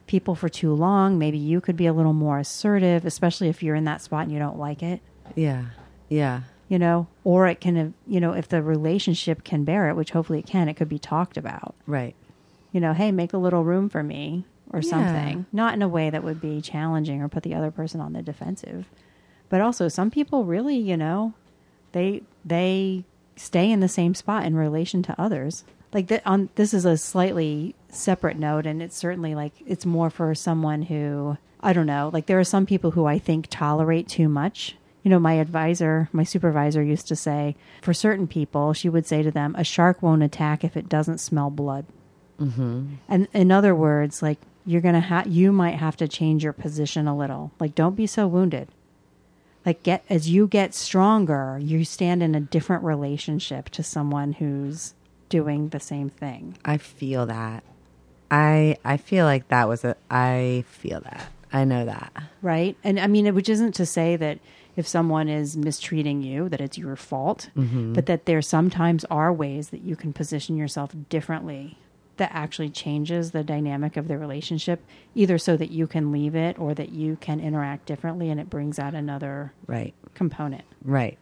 [0.08, 1.18] people for too long?
[1.18, 4.32] Maybe you could be a little more assertive, especially if you're in that spot and
[4.32, 5.02] you don't like it,
[5.36, 5.66] yeah,
[6.10, 7.08] yeah, you know.
[7.24, 10.68] Or it can, you know, if the relationship can bear it, which hopefully it can,
[10.68, 11.76] it could be talked about.
[11.88, 12.16] right.
[12.74, 14.90] You know, hey, make a little room for me or Yeah.
[14.90, 15.46] something.
[15.52, 18.22] Not in a way that would be challenging or put the other person on the
[18.22, 18.88] defensive.
[19.50, 21.34] But also some people really, you know,
[21.92, 23.04] they they
[23.36, 25.64] stay in the same spot in relation to others.
[25.94, 30.10] Like that on this is a slightly separate note and it's certainly like it's more
[30.10, 34.08] for someone who I don't know, like there are some people who I think tolerate
[34.08, 38.88] too much You know, my advisor, my supervisor used to say, for certain people, she
[38.88, 41.86] would say to them, a shark won't attack if it doesn't smell blood.
[42.40, 42.96] Mm-hmm.
[43.10, 47.08] And in other words, like you're gonna have, you might have to change your position
[47.08, 47.52] a little.
[47.60, 48.70] Like, don't be so wounded.
[49.66, 54.94] Like, get as you get stronger, you stand in a different relationship to someone who's
[55.30, 56.58] doing the same thing.
[56.66, 57.64] I feel that.
[58.30, 59.96] I I feel like that was a.
[60.10, 61.28] I feel that.
[61.54, 62.14] I know that.
[62.42, 62.78] right?
[62.84, 64.40] And I mean, which isn't to say that
[64.78, 67.94] if someone is mistreating you, that it's your fault, mm-hmm.
[67.94, 71.78] but that there sometimes are ways that you can position yourself differently
[72.22, 76.60] that actually changes the dynamic of the relationship, either so that you can leave it
[76.60, 79.96] or that you can interact differently and it brings out another Right.
[80.14, 80.64] component.
[80.86, 81.18] Right.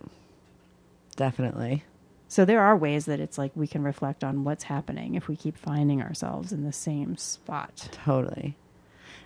[1.16, 1.86] Definitely.
[2.28, 5.38] So there are ways that it's like we can reflect on what's happening if we
[5.38, 7.88] keep finding ourselves in the same spot.
[7.94, 8.58] Totally.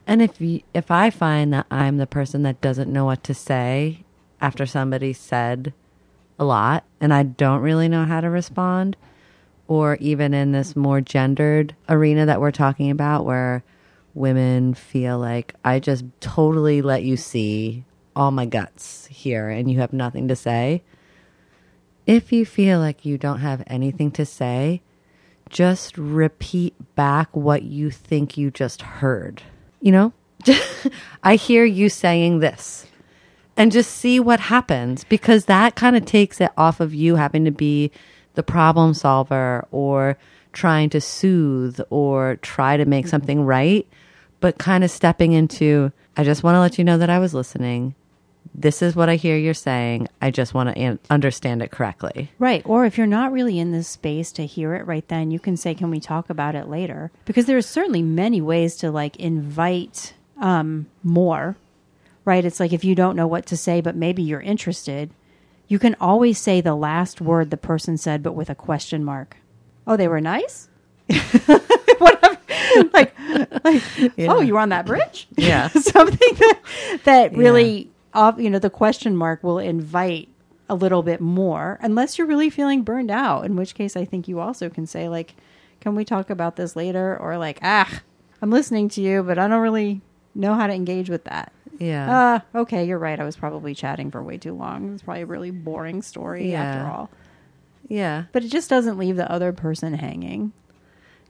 [0.05, 3.34] And if you, if I find that I'm the person that doesn't know what to
[3.34, 4.03] say
[4.39, 5.74] after somebody said
[6.38, 8.95] a lot and I don't really know how to respond
[9.68, 13.64] or even in this more gendered arena that we're talking about where
[14.14, 17.84] women feel like I just totally let you see
[18.16, 20.84] all my guts here and you have nothing to say.
[22.05, 24.82] If you feel like you don't have anything to say,
[25.49, 29.41] just repeat back what you think you just heard.
[29.80, 30.14] You know,
[31.24, 32.88] I hear you saying this
[33.55, 37.45] and just see what happens because that kind of takes it off of you having
[37.45, 37.91] to be
[38.36, 40.17] the problem solver or
[40.53, 43.88] trying to soothe or try to make something right,
[44.39, 47.34] but kind of stepping into, I just want to let you know that I was
[47.34, 47.95] listening.
[48.55, 50.07] This is what I hear you're saying.
[50.21, 52.29] I just want to an- understand it correctly.
[52.38, 52.61] Right.
[52.65, 55.57] Or if you're not really in this space to hear it right then, you can
[55.57, 57.11] say, Can we talk about it later?
[57.25, 61.55] Because there are certainly many ways to like invite um, more,
[62.25, 62.45] right?
[62.45, 65.09] It's like if you don't know what to say, but maybe you're interested,
[65.74, 69.38] you can always say the last word the person said, but with a question mark.
[69.88, 70.69] Oh, they were nice?
[71.97, 72.38] Whatever.
[72.93, 73.17] like,
[73.63, 73.82] like
[74.19, 75.28] oh, you were on that bridge?
[75.36, 75.67] Yeah.
[75.69, 76.59] something that
[77.05, 80.30] that really off you know the question mark will invite
[80.69, 84.28] a little bit more unless you're really feeling burned out in which case i think
[84.28, 85.34] you also can say like
[85.82, 88.01] can we talk about this later or like ah
[88.43, 89.99] i'm listening to you but i don't really
[90.36, 92.41] know how to engage with that Yeah.
[92.55, 95.26] uh okay you're right i was probably chatting for way too long it's probably a
[95.26, 96.63] really boring story Yeah.
[96.63, 97.09] after all
[97.88, 98.26] yeah.
[98.32, 100.53] but it just doesn't leave the other person hanging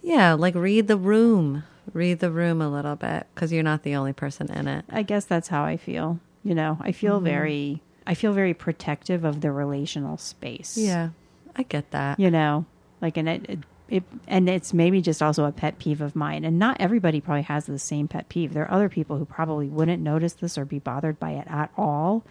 [0.01, 1.63] Yeah, like read the room.
[1.93, 4.85] Read the room a little bit because you're not the only person in it.
[4.89, 6.19] I guess that's how I feel.
[6.43, 7.25] You know, I feel Mm-hmm.
[7.25, 10.77] very I feel very protective of the relational space.
[10.77, 11.09] Yeah,
[11.55, 12.19] I get that.
[12.19, 12.65] You know,
[13.01, 13.59] like and it, it
[13.93, 16.43] it and it's maybe just also a pet peeve of mine.
[16.43, 18.53] And not everybody probably has the same pet peeve.
[18.53, 21.71] There are other people who probably wouldn't notice this or be bothered by it at
[21.77, 22.25] all.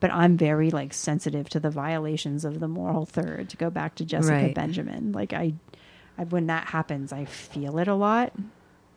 [0.00, 3.48] But I'm very like sensitive to the violations of the moral third.
[3.50, 4.54] To go back to Jessica Right.
[4.54, 5.54] Benjamin, like I,
[6.18, 8.32] I when that happens, I feel it a lot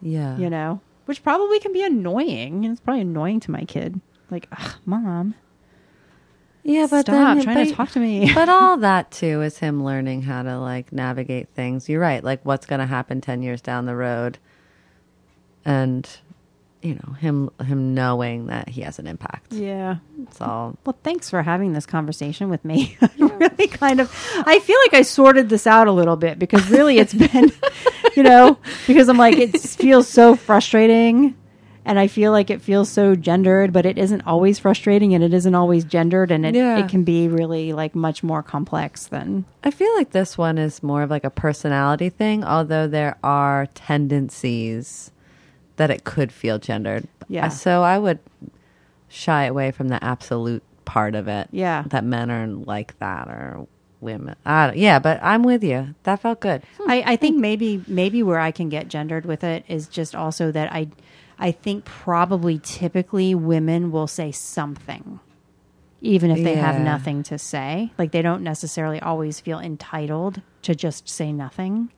[0.01, 0.37] Yeah.
[0.37, 2.63] you know, which probably can be annoying.
[2.65, 4.01] It's probably annoying to my kid.
[4.29, 5.35] Like, Ugh, mom,
[6.67, 8.33] Yeah, but stop then, trying to but- talk to me.
[8.35, 11.87] but all that too is him learning how to like navigate things.
[11.87, 12.21] You're right.
[12.23, 14.37] Like what's going to happen 10 years down the road
[15.65, 16.07] and
[16.83, 19.51] you know, him him knowing that he has an impact.
[19.51, 19.97] yeah.
[20.23, 22.97] It's all Well, thanks for having this conversation with me.
[23.01, 24.13] I really kind of,
[24.45, 27.51] I feel like I sorted this out a little bit because really it's been,
[28.15, 31.35] you know, because I'm like, it feels so frustrating.
[31.87, 35.33] And I feel like it feels so gendered, but it isn't always frustrating and it
[35.33, 36.31] isn't always gendered.
[36.31, 36.77] And it, Yeah.
[36.79, 40.83] it can be really like much more complex than, I feel like this one is
[40.83, 45.11] more of like a personality thing, although there are tendencies
[45.77, 47.07] that it could feel gendered.
[47.29, 47.49] Yeah.
[47.49, 48.19] So I would
[49.07, 51.47] shy away from the absolute part of it.
[51.51, 51.83] Yeah.
[51.87, 53.67] That men are like that or
[53.99, 54.35] women.
[54.45, 55.95] I yeah, but I'm with you.
[56.03, 56.63] That felt good.
[56.87, 60.51] I, I think maybe maybe where I can get gendered with it is just also
[60.51, 60.87] that I
[61.39, 65.19] I think probably typically women will say something
[66.01, 67.91] even if they have nothing to say.
[67.97, 71.91] Like they don't necessarily always feel entitled to just say nothing.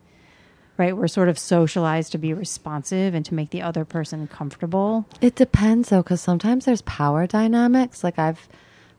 [0.77, 0.95] Right?
[0.95, 5.05] We're sort of socialized to be responsive and to make the other person comfortable.
[5.19, 8.03] It depends though, because sometimes there's power dynamics.
[8.03, 8.47] Like I've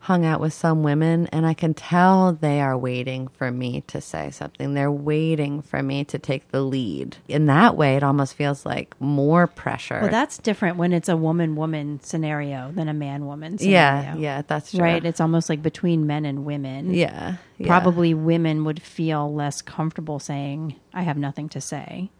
[0.00, 4.00] hung out with some women and I can tell they are waiting for me to
[4.00, 4.74] say something.
[4.74, 7.18] They're waiting for me to take the lead.
[7.28, 10.00] In that way, it almost feels like more pressure.
[10.00, 13.74] Well, that's different when it's a woman woman scenario than a man woman scenario.
[13.74, 14.80] yeah, yeah, that's true.
[14.80, 15.04] Right?
[15.04, 16.94] It's almost like between men and women.
[16.94, 17.66] yeah, yeah.
[17.66, 22.10] probably women would feel less comfortable saying i have nothing to say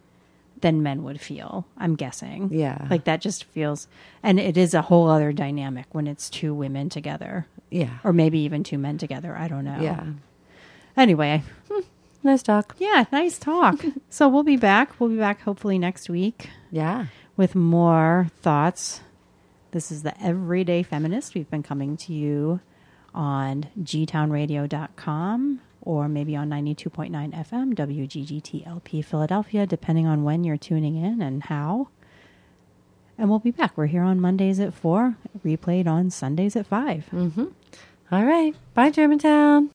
[0.61, 2.87] than men would feel i'm guessing Yeah.
[2.89, 3.87] like that just feels
[4.23, 7.97] and it is a whole other dynamic when it's two women together Yeah.
[8.03, 9.35] or maybe even two men together.
[9.35, 9.79] I don't know.
[9.81, 10.03] Yeah.
[10.97, 11.41] Anyway,
[12.23, 12.75] Nice talk.
[12.77, 13.83] yeah, nice talk.
[14.09, 14.99] so we'll be back.
[14.99, 17.05] We'll be back hopefully next week Yeah.
[17.37, 19.01] with more thoughts.
[19.71, 21.33] This is the Everyday Feminist.
[21.33, 22.59] We've been coming to you
[23.15, 31.21] on gtownradio.com or maybe on 92.9 FM, WGGTLP Philadelphia, depending on when you're tuning in
[31.21, 31.89] and how.
[33.17, 33.77] And we'll be back.
[33.77, 35.15] We're here on Mondays at 4,
[35.45, 37.09] replayed on Sundays at 5.
[37.11, 37.45] Mm-hmm.
[38.11, 38.55] All right.
[38.73, 39.71] Bye, Germantown.